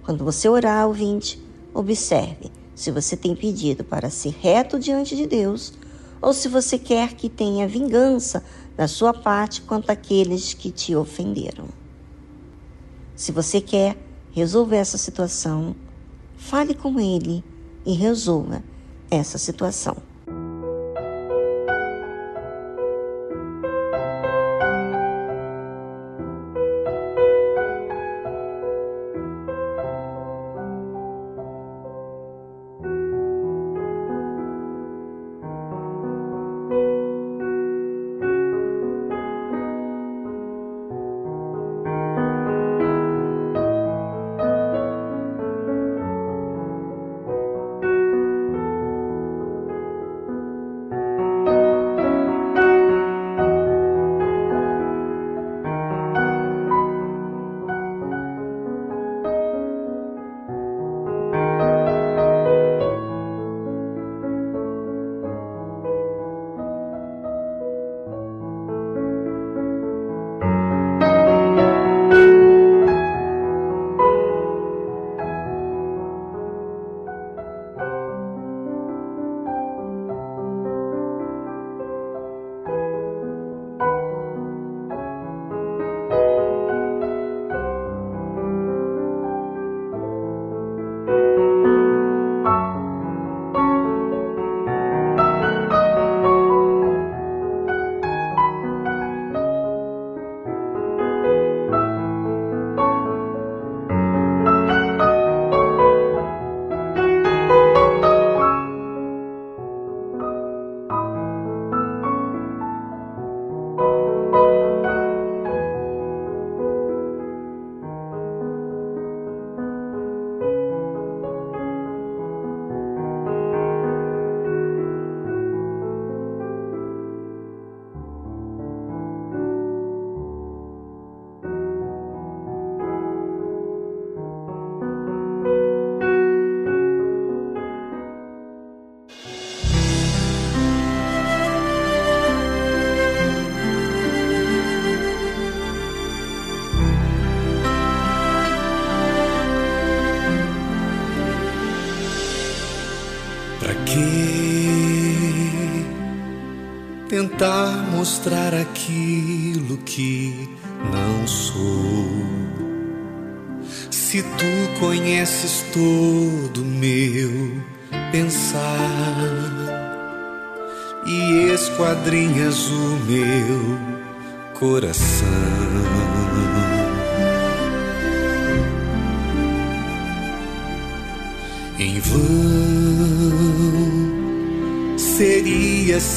Quando 0.04 0.24
você 0.24 0.48
orar, 0.48 0.86
ouvinte, 0.86 1.42
observe 1.74 2.50
se 2.74 2.90
você 2.90 3.16
tem 3.16 3.34
pedido 3.34 3.84
para 3.84 4.10
ser 4.10 4.34
reto 4.40 4.78
diante 4.78 5.16
de 5.16 5.26
Deus 5.26 5.72
ou 6.20 6.32
se 6.32 6.48
você 6.48 6.78
quer 6.78 7.14
que 7.14 7.28
tenha 7.28 7.66
vingança 7.66 8.44
da 8.76 8.86
sua 8.86 9.12
parte 9.12 9.62
quanto 9.62 9.90
àqueles 9.90 10.54
que 10.54 10.70
te 10.70 10.94
ofenderam. 10.94 11.66
Se 13.14 13.32
você 13.32 13.60
quer 13.60 13.96
resolver 14.32 14.76
essa 14.76 14.96
situação, 14.96 15.76
fale 16.36 16.74
com 16.74 16.98
ele 16.98 17.44
e 17.84 17.92
resolva 17.92 18.62
essa 19.10 19.36
situação. 19.36 19.96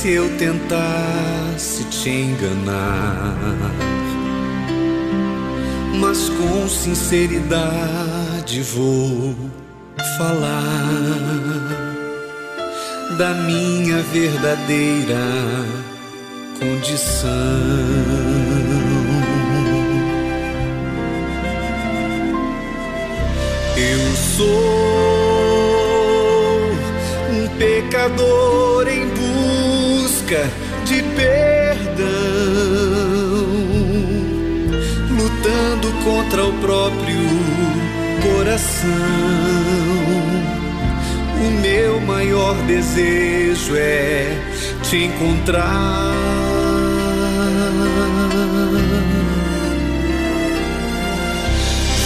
Se 0.05 0.11
eu 0.11 0.29
tentasse 0.37 1.83
te 1.85 2.09
enganar, 2.11 3.35
mas 5.99 6.29
com 6.29 6.69
sinceridade 6.69 8.61
vou 8.61 9.35
falar 10.15 10.85
da 13.17 13.33
minha 13.33 14.03
verdadeira 14.13 15.25
condição. 16.59 17.29
Eu 23.75 24.15
sou 24.37 25.15
pecador 27.57 28.74
em 28.74 28.74
busca 28.74 28.74
de 30.85 31.01
perdão, 31.01 32.05
lutando 35.09 35.91
contra 36.03 36.45
o 36.45 36.53
próprio 36.59 37.19
coração. 38.21 38.89
O 41.41 41.51
meu 41.61 41.99
maior 42.01 42.55
desejo 42.67 43.75
é 43.75 44.37
te 44.83 45.05
encontrar. 45.05 46.13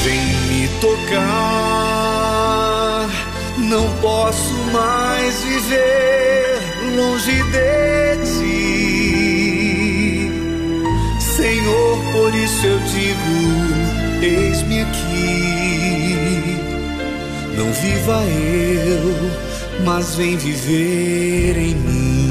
Vem 0.06 0.22
me 0.48 0.70
tocar, 0.80 1.20
não 3.58 3.90
posso 4.02 4.54
mais 4.72 5.44
viver 5.44 6.29
longe 6.96 7.44
de 7.44 8.18
ti. 8.26 8.60
Senhor, 11.20 11.98
por 12.12 12.34
isso 12.36 12.66
eu 12.66 12.80
digo: 12.80 13.36
eis-me 14.22 14.82
aqui. 14.82 15.50
Não 17.58 17.72
viva 17.74 18.24
eu, 18.24 19.16
mas 19.86 20.16
vem 20.16 20.38
viver 20.38 21.58
em 21.58 21.76
mim. 21.76 22.30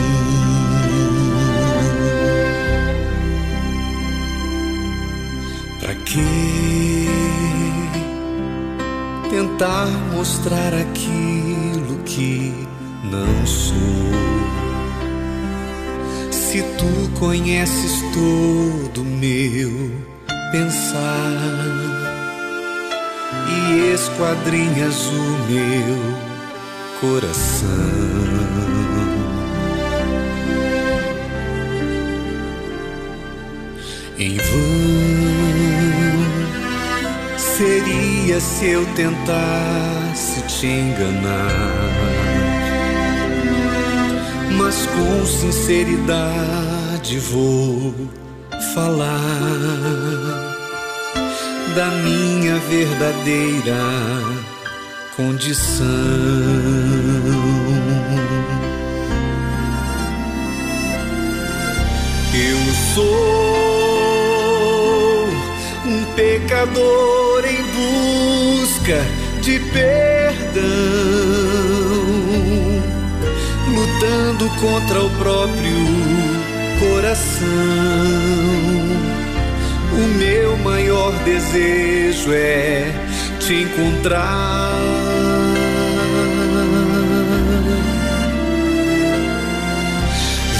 Pra 5.80 5.94
que 5.94 7.08
tentar 9.30 9.86
mostrar 10.14 10.74
aquilo 10.74 11.98
que 12.04 12.52
não 13.04 13.46
sou? 13.46 14.47
Se 16.58 16.64
tu 16.76 16.90
conheces 17.20 18.02
todo 18.12 19.04
meu 19.04 19.92
pensar 20.50 21.38
e 23.46 23.94
esquadrinhas 23.94 25.06
o 25.06 25.22
meu 25.48 25.98
coração. 27.00 27.68
Em 34.18 34.36
vão 34.36 35.68
seria 37.38 38.40
se 38.40 38.66
eu 38.66 38.84
tentasse 38.96 40.42
te 40.48 40.66
enganar, 40.66 42.07
mas 44.56 44.86
com 44.86 45.26
sinceridade 45.26 47.18
vou 47.18 47.94
falar 48.74 49.18
da 51.74 51.86
minha 52.02 52.56
verdadeira 52.68 53.76
condição. 55.16 55.84
Eu 62.34 62.58
sou 62.94 63.28
um 65.86 66.04
pecador 66.14 67.44
em 67.44 67.62
busca 67.74 69.04
de 69.42 69.58
perdão, 69.72 70.62
lutando 74.08 74.48
contra 74.60 75.04
o 75.04 75.10
próprio 75.10 75.76
coração. 76.80 77.46
O 79.92 80.18
meu 80.18 80.56
maior 80.58 81.12
desejo 81.24 82.32
é 82.32 82.90
te 83.40 83.62
encontrar. 83.62 84.72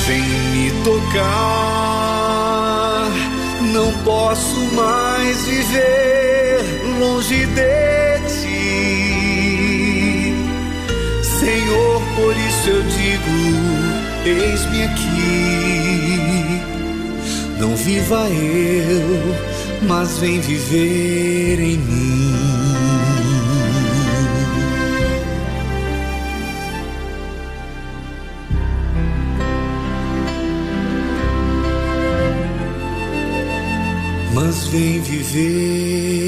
Vem 0.07 0.23
me 0.23 0.71
tocar, 0.85 1.11
não 3.73 3.93
posso 4.05 4.61
mais 4.75 5.45
viver 5.45 6.65
longe 6.99 7.47
de 7.47 8.18
Senhor, 11.49 12.03
por 12.15 12.37
isso 12.37 12.69
eu 12.69 12.83
digo: 12.83 13.31
eis-me 14.27 14.83
aqui. 14.83 16.61
Não 17.59 17.75
viva 17.75 18.29
eu, 18.29 19.35
mas 19.89 20.19
vem 20.19 20.41
viver 20.41 21.59
em 21.59 21.79
mim. 21.79 22.35
Mas 34.35 34.67
vem 34.67 35.01
viver 35.01 36.28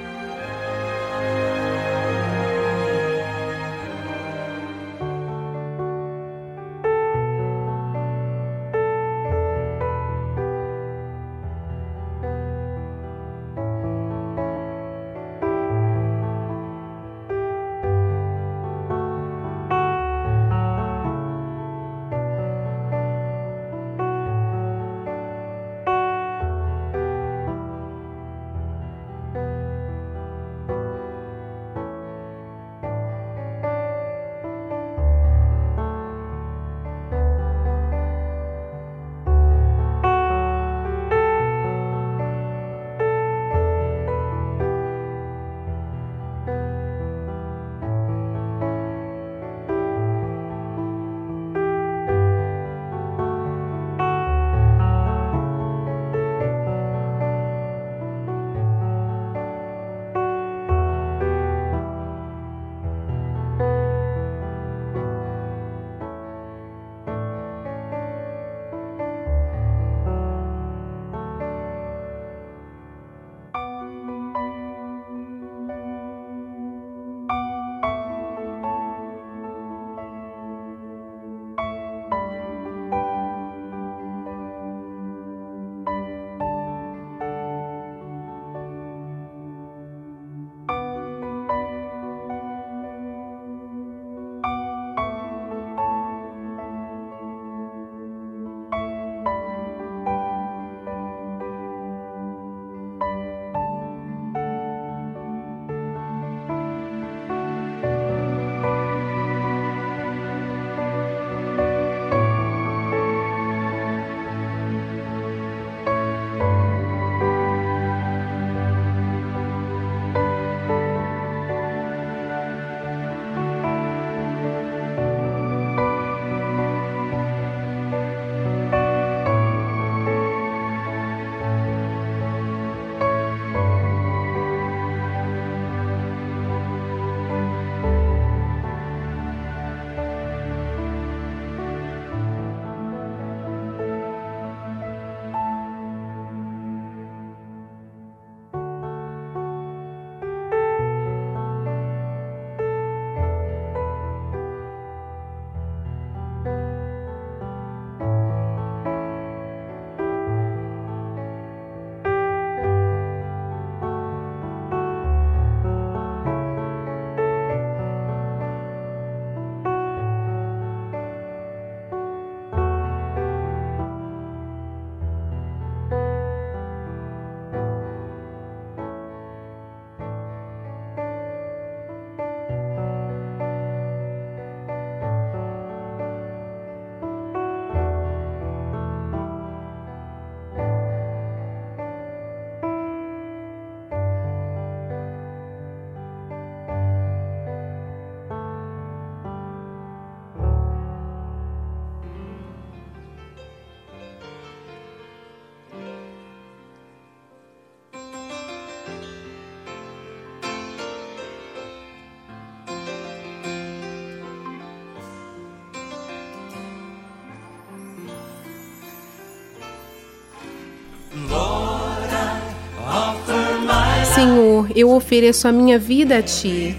Eu 224.75 224.91
ofereço 224.91 225.47
a 225.47 225.51
minha 225.51 225.77
vida 225.77 226.17
a 226.17 226.21
Ti. 226.21 226.75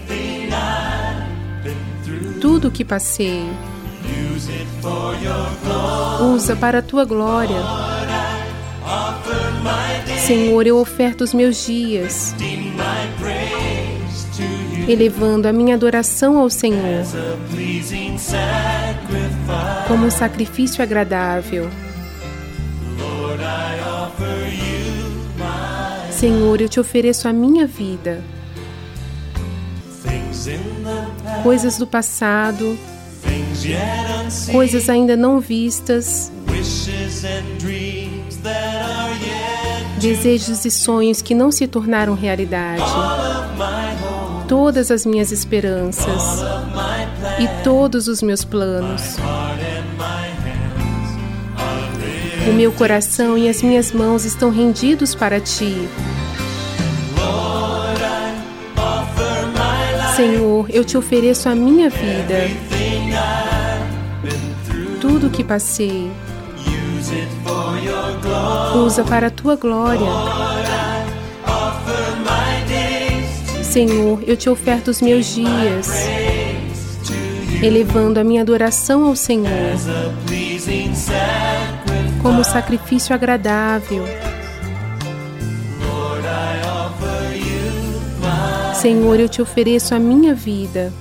Tudo 2.41 2.67
o 2.67 2.71
que 2.71 2.83
passei, 2.83 3.43
usa 6.33 6.55
para 6.55 6.79
a 6.79 6.81
Tua 6.81 7.05
glória. 7.05 7.61
Senhor, 10.25 10.67
eu 10.67 10.77
oferto 10.77 11.23
os 11.23 11.33
meus 11.33 11.65
dias, 11.65 12.35
elevando 14.87 15.47
a 15.47 15.53
minha 15.53 15.75
adoração 15.75 16.37
ao 16.37 16.49
Senhor 16.49 17.05
como 19.87 20.05
um 20.07 20.11
sacrifício 20.11 20.81
agradável. 20.81 21.69
Senhor, 26.23 26.61
eu 26.61 26.69
te 26.69 26.79
ofereço 26.79 27.27
a 27.27 27.33
minha 27.33 27.67
vida. 27.67 28.23
Coisas 31.43 31.77
do 31.77 31.85
passado, 31.85 32.79
coisas 34.49 34.87
ainda 34.87 35.17
não 35.17 35.41
vistas, 35.41 36.31
desejos 39.99 40.63
e 40.63 40.71
sonhos 40.71 41.21
que 41.21 41.35
não 41.35 41.51
se 41.51 41.67
tornaram 41.67 42.15
realidade, 42.15 42.81
todas 44.47 44.91
as 44.91 45.05
minhas 45.05 45.29
esperanças 45.29 46.41
e 47.37 47.63
todos 47.65 48.07
os 48.07 48.21
meus 48.21 48.45
planos. 48.45 49.17
O 52.47 52.53
meu 52.53 52.71
coração 52.71 53.37
e 53.37 53.49
as 53.49 53.61
minhas 53.61 53.91
mãos 53.91 54.23
estão 54.23 54.49
rendidos 54.49 55.13
para 55.13 55.41
ti. 55.41 55.75
Senhor, 60.15 60.67
eu 60.69 60.83
te 60.83 60.97
ofereço 60.97 61.49
a 61.49 61.55
minha 61.55 61.89
vida, 61.89 62.47
tudo 65.01 65.29
que 65.29 65.43
passei. 65.43 66.11
Usa 68.75 69.03
para 69.03 69.27
a 69.27 69.31
tua 69.31 69.55
glória. 69.55 70.07
Senhor, 73.63 74.23
eu 74.27 74.37
te 74.37 74.49
oferto 74.49 74.89
os 74.89 75.01
meus 75.01 75.25
dias, 75.33 75.89
elevando 77.61 78.19
a 78.19 78.23
minha 78.23 78.41
adoração 78.41 79.05
ao 79.05 79.15
Senhor 79.15 79.49
como 82.23 82.41
sacrifício 82.41 83.13
agradável. 83.13 84.05
Senhor, 88.83 89.17
eu 89.17 89.29
te 89.29 89.41
ofereço 89.41 89.95
a 89.95 89.97
minha 89.97 90.35
vida. 90.35 90.91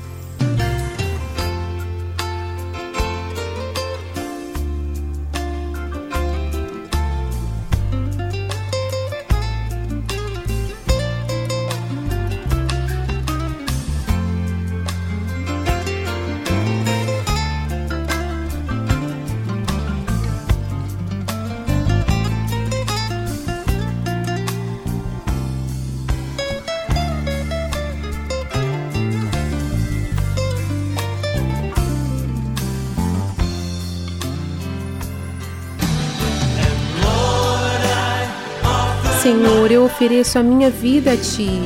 Senhor, 39.23 39.71
eu 39.71 39.85
ofereço 39.85 40.39
a 40.39 40.43
minha 40.43 40.69
vida 40.69 41.13
a 41.13 41.17
Ti. 41.17 41.63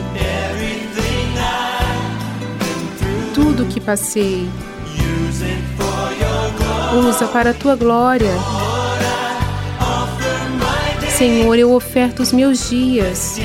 Tudo 3.33 3.65
que 3.65 3.81
passei, 3.81 4.47
usa 7.09 7.27
para 7.29 7.51
a 7.51 7.55
Tua 7.55 7.75
glória. 7.75 8.33
Senhor, 11.17 11.59
eu 11.59 11.73
oferto 11.73 12.21
os 12.23 12.31
meus 12.31 12.69
dias, 12.69 13.39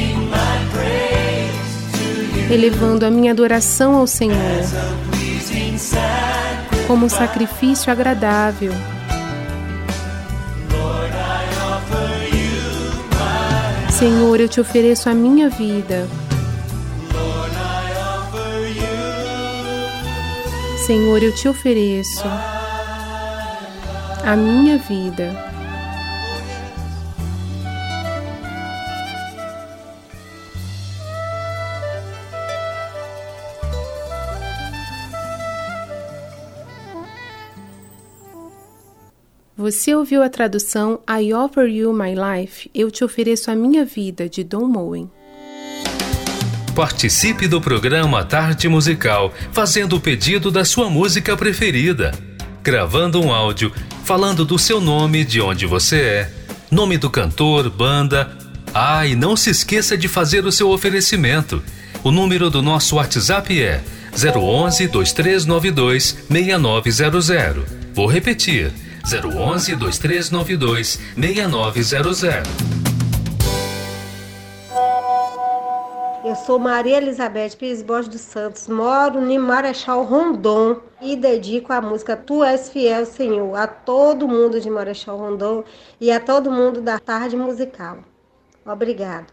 elevando 2.50 3.06
a 3.06 3.10
minha 3.10 3.32
adoração 3.32 3.96
ao 3.96 4.06
Senhor 4.06 4.36
como 6.86 7.10
sacrifício 7.10 7.90
agradável. 7.90 8.74
Senhor, 14.02 14.40
eu 14.40 14.50
te 14.50 14.60
ofereço 14.60 15.10
a 15.10 15.14
minha 15.14 15.48
vida. 15.48 16.08
Senhor, 20.88 21.22
eu 21.22 21.32
te 21.36 21.48
ofereço 21.48 22.24
a 24.26 24.36
minha 24.36 24.80
vida. 24.80 25.32
Você 39.62 39.94
ouviu 39.94 40.24
a 40.24 40.30
tradução 40.30 41.02
I 41.08 41.32
Offer 41.36 41.68
You 41.68 41.94
My 41.94 42.16
Life, 42.16 42.68
Eu 42.74 42.90
Te 42.90 43.04
Ofereço 43.04 43.52
a 43.52 43.56
Minha 43.56 43.86
Vida, 43.86 44.28
de 44.28 44.44
Don 44.44 44.66
Moen. 44.66 45.08
Participe 46.74 47.48
do 47.48 47.62
programa 47.62 48.26
Tarde 48.26 48.68
Musical, 48.68 49.32
fazendo 49.52 49.98
o 49.98 50.00
pedido 50.00 50.50
da 50.50 50.66
sua 50.66 50.90
música 50.90 51.38
preferida. 51.38 52.12
Gravando 52.64 53.22
um 53.22 53.32
áudio, 53.32 53.72
falando 54.04 54.44
do 54.44 54.58
seu 54.58 54.82
nome, 54.82 55.24
de 55.24 55.40
onde 55.40 55.68
você 55.68 56.00
é, 56.00 56.34
nome 56.72 56.98
do 56.98 57.12
cantor, 57.12 57.70
banda. 57.70 58.36
Ah, 58.74 59.06
e 59.06 59.14
não 59.14 59.36
se 59.36 59.52
esqueça 59.52 59.96
de 59.96 60.08
fazer 60.08 60.44
o 60.44 60.52
seu 60.52 60.72
oferecimento. 60.72 61.62
O 62.04 62.10
número 62.10 62.50
do 62.50 62.64
nosso 62.64 62.96
WhatsApp 62.96 63.62
é 63.62 63.84
011 64.12 64.88
2392 64.88 66.18
6900. 66.28 67.64
Vou 67.94 68.08
repetir. 68.08 68.74
011 69.06 69.76
2392 69.76 71.00
6900. 71.18 72.82
Eu 76.24 76.36
sou 76.36 76.60
Maria 76.60 76.98
Elizabeth 76.98 77.58
Pires 77.58 77.82
Borges 77.82 78.08
dos 78.08 78.22
Santos, 78.22 78.68
moro 78.68 79.20
em 79.30 79.40
Marechal 79.40 80.04
Rondon 80.04 80.78
e 81.02 81.16
dedico 81.16 81.74
a 81.74 81.82
música 81.82 82.16
Tu 82.16 82.44
És 82.44 82.70
Fiel, 82.70 83.06
Senhor, 83.06 83.56
a 83.56 83.68
todo 83.68 84.28
mundo 84.28 84.62
de 84.62 84.70
Marechal 84.70 85.18
Rondon 85.18 85.64
e 86.00 86.12
a 86.12 86.20
todo 86.20 86.52
mundo 86.52 86.80
da 86.80 87.00
tarde 87.00 87.36
musical. 87.36 87.98
Obrigado. 88.66 89.26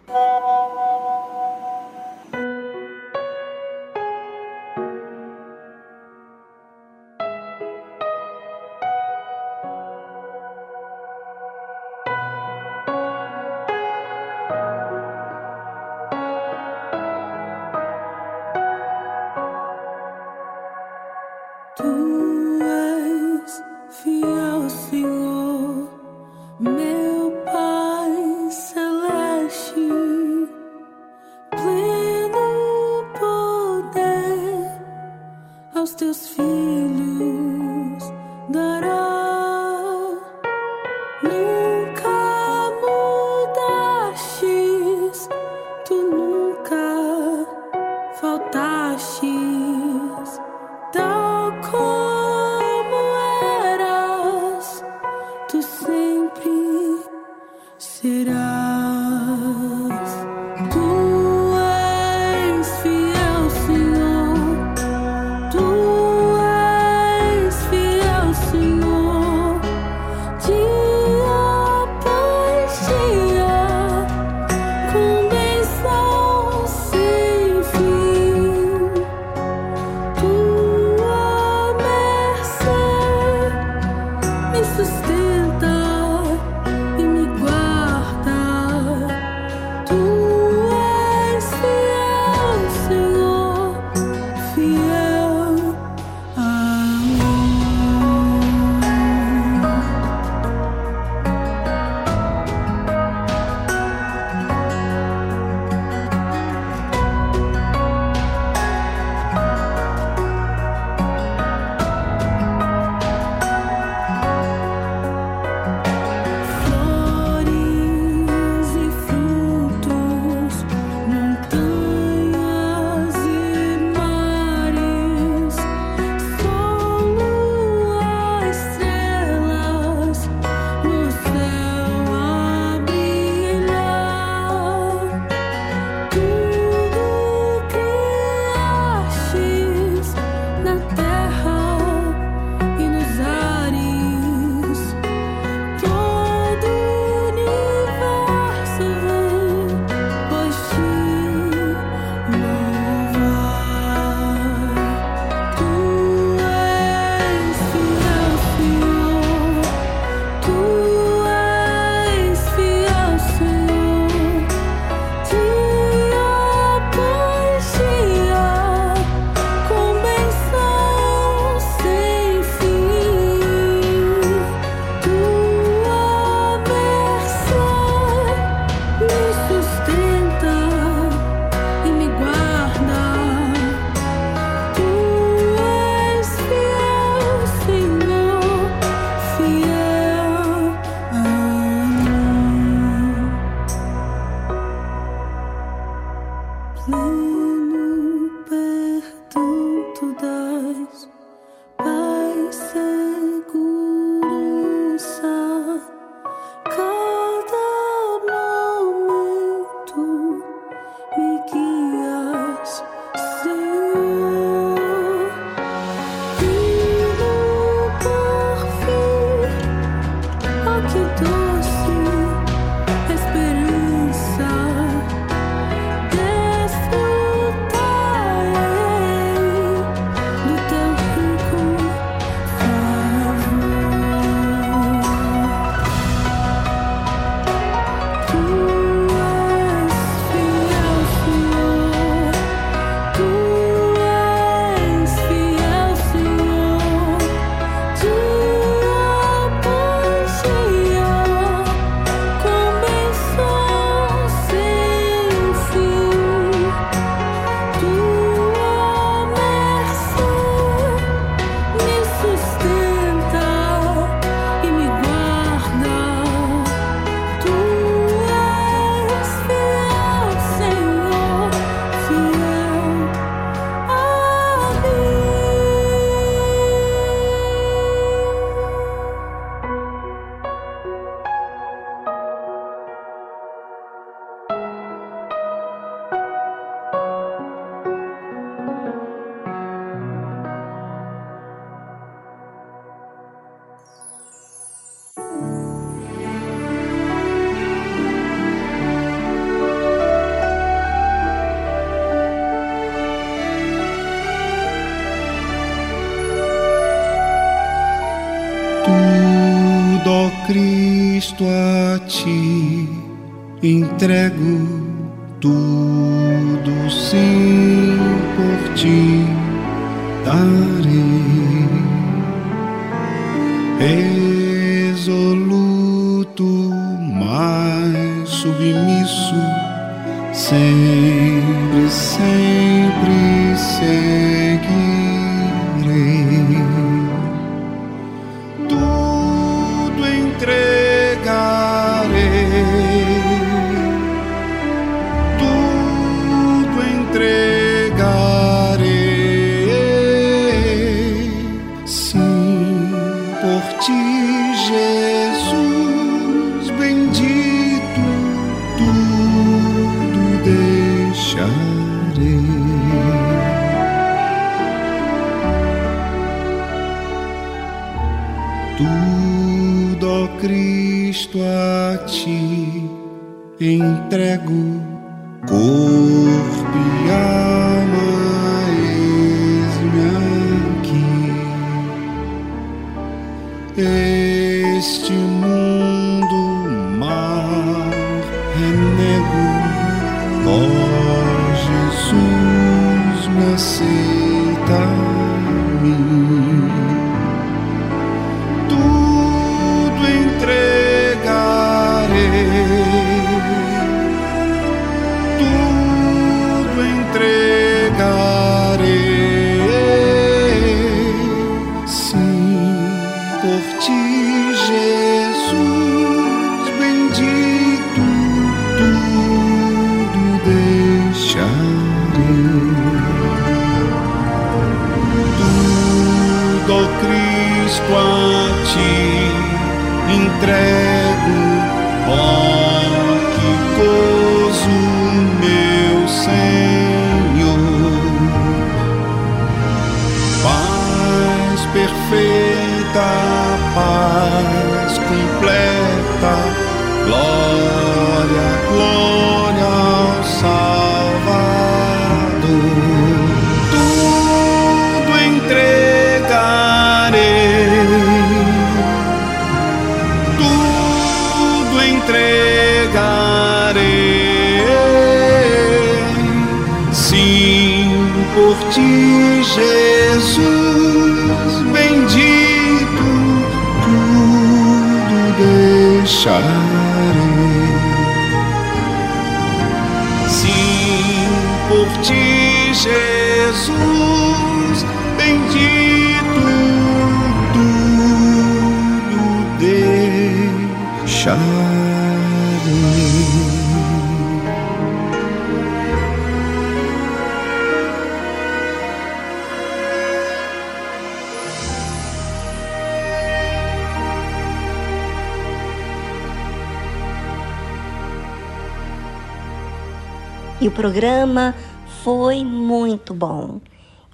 Programa 510.79 511.57
foi 512.05 512.45
muito 512.45 513.13
bom. 513.13 513.61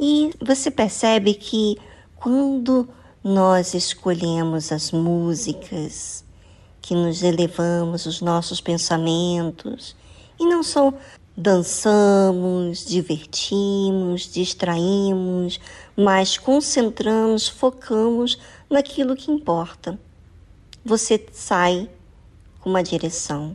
E 0.01 0.31
você 0.41 0.71
percebe 0.71 1.35
que 1.35 1.77
quando 2.17 2.89
nós 3.23 3.75
escolhemos 3.75 4.73
as 4.73 4.91
músicas 4.91 6.25
que 6.81 6.95
nos 6.95 7.23
elevamos 7.23 8.07
os 8.07 8.23
nossos 8.23 8.63
pensamentos 8.63 9.95
e 10.41 10.47
não 10.47 10.63
só 10.63 10.91
dançamos, 11.37 12.87
divertimos, 12.87 14.33
distraímos, 14.33 15.61
mas 15.95 16.39
concentramos, 16.39 17.47
focamos 17.47 18.39
naquilo 18.71 19.15
que 19.15 19.31
importa. 19.31 19.99
Você 20.83 21.23
sai 21.31 21.91
com 22.59 22.71
uma 22.71 22.83
direção, 22.83 23.55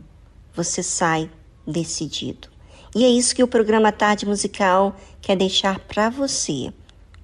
você 0.54 0.80
sai 0.80 1.28
decidido. 1.66 2.49
E 2.94 3.04
é 3.04 3.08
isso 3.08 3.34
que 3.36 3.42
o 3.42 3.48
programa 3.48 3.92
Tarde 3.92 4.26
Musical 4.26 4.96
quer 5.20 5.36
deixar 5.36 5.78
para 5.78 6.10
você, 6.10 6.72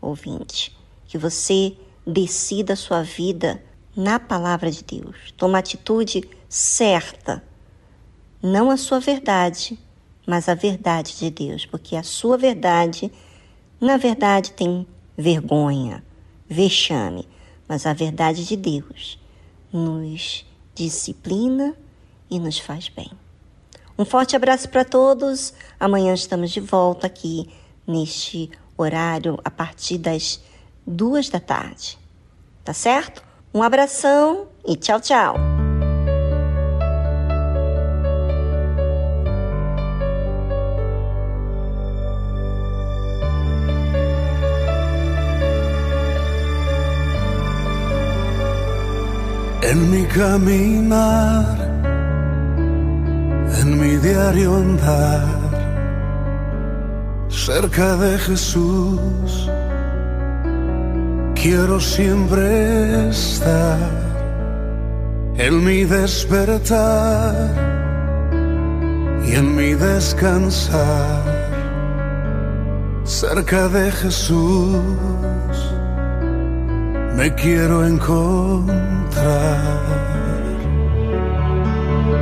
ouvinte, 0.01 0.76
que 1.09 1.18
você 1.18 1.76
decida 2.06 2.74
a 2.74 2.76
sua 2.76 3.02
vida 3.02 3.60
na 3.97 4.20
palavra 4.20 4.70
de 4.70 4.84
Deus. 4.84 5.32
Toma 5.36 5.59
atitude 5.59 6.22
certa, 6.48 7.43
não 8.40 8.70
a 8.70 8.76
sua 8.76 9.01
verdade, 9.01 9.76
mas 10.24 10.48
a 10.48 10.55
verdade 10.55 11.18
de 11.18 11.30
Deus, 11.30 11.66
porque 11.66 11.97
a 11.97 12.02
sua 12.05 12.38
verdade, 12.38 13.10
na 13.80 13.97
verdade, 13.97 14.52
tem 14.52 14.86
vergonha, 15.16 16.05
vexame, 16.48 17.28
mas 17.68 17.86
a 17.86 17.93
verdade 17.93 18.44
de 18.44 18.56
Deus 18.56 19.18
nos 19.72 20.47
disciplina 20.76 21.74
e 22.30 22.38
nos 22.38 22.59
faz 22.59 22.88
bem. 22.88 23.10
Um 23.98 24.05
forte 24.05 24.36
abraço 24.36 24.68
para 24.68 24.85
todos. 24.85 25.55
Amanhã 25.81 26.12
estamos 26.12 26.51
de 26.51 26.60
volta 26.60 27.06
aqui 27.06 27.48
neste 27.86 28.51
horário 28.77 29.39
a 29.44 29.51
partir 29.51 29.98
das 29.98 30.40
duas 30.86 31.28
da 31.28 31.40
tarde. 31.40 31.98
Tá 32.64 32.73
certo? 32.73 33.23
Um 33.55 33.62
abração 33.62 34.48
e 34.66 34.77
tchau, 34.77 35.01
tchau. 35.01 35.36
En 49.62 49.90
mi 49.90 50.06
caminar, 50.06 51.76
en 53.60 53.78
mi 53.81 53.97
diario 53.97 54.56
andar, 54.56 55.24
cerca 57.28 57.97
de 57.97 58.18
Jesús, 58.18 59.51
quiero 61.35 61.81
siempre 61.81 63.09
estar 63.09 63.78
en 65.36 65.64
mi 65.64 65.85
despertar 65.85 67.35
y 69.27 69.35
en 69.35 69.55
mi 69.55 69.74
descansar 69.74 71.36
cerca 73.05 73.68
de 73.68 73.93
Jesús. 73.93 74.81
Me 77.16 77.35
quiero 77.35 77.86
encontrar 77.86 78.77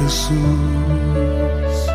Jesús. 0.00 1.90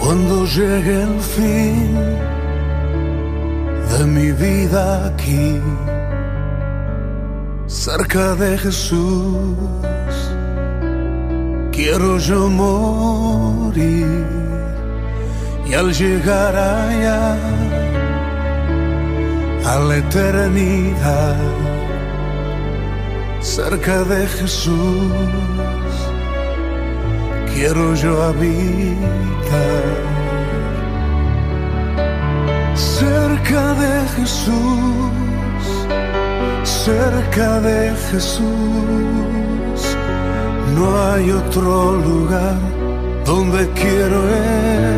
Cuando 0.00 0.44
llegue 0.44 1.02
el 1.02 1.20
fin 1.20 1.96
de 3.92 4.06
mi 4.06 4.32
vida 4.32 5.06
aquí, 5.06 5.60
cerca 7.66 8.34
de 8.34 8.58
Jesús, 8.58 9.56
quiero 11.72 12.18
yo 12.18 12.50
morir 12.50 14.41
y 15.72 15.74
al 15.74 15.90
llegar 15.90 16.54
allá 16.54 17.34
a 19.64 19.78
la 19.88 19.96
eternidad, 19.96 21.36
cerca 23.40 24.04
de 24.04 24.26
Jesús, 24.26 25.94
quiero 27.54 27.94
yo 27.94 28.22
habitar. 28.22 29.84
Cerca 32.74 33.64
de 33.82 33.94
Jesús, 34.16 35.12
cerca 36.64 37.60
de 37.60 37.94
Jesús, 38.10 39.80
no 40.76 40.86
hay 41.06 41.30
otro 41.30 41.96
lugar 41.96 42.71
donde 43.24 43.68
quiero 43.72 44.20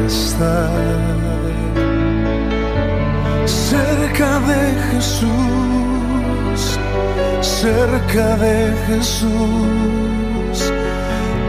estar. 0.06 0.70
Cerca 3.46 4.40
de 4.50 4.62
Jesús, 4.90 6.60
cerca 7.40 8.36
de 8.36 8.74
Jesús, 8.86 10.72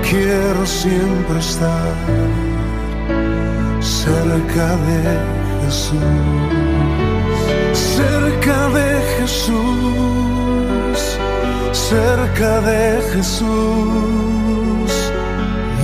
quiero 0.10 0.65
siempre 0.65 1.39
estar. 1.39 1.95
Cerca 3.80 4.68
de 4.88 5.02
Jesús, 5.64 5.99
cerca 7.73 8.57
de 8.69 8.89
Jesús, 9.18 10.97
cerca 11.72 12.61
de 12.61 13.02
Jesús, 13.14 14.35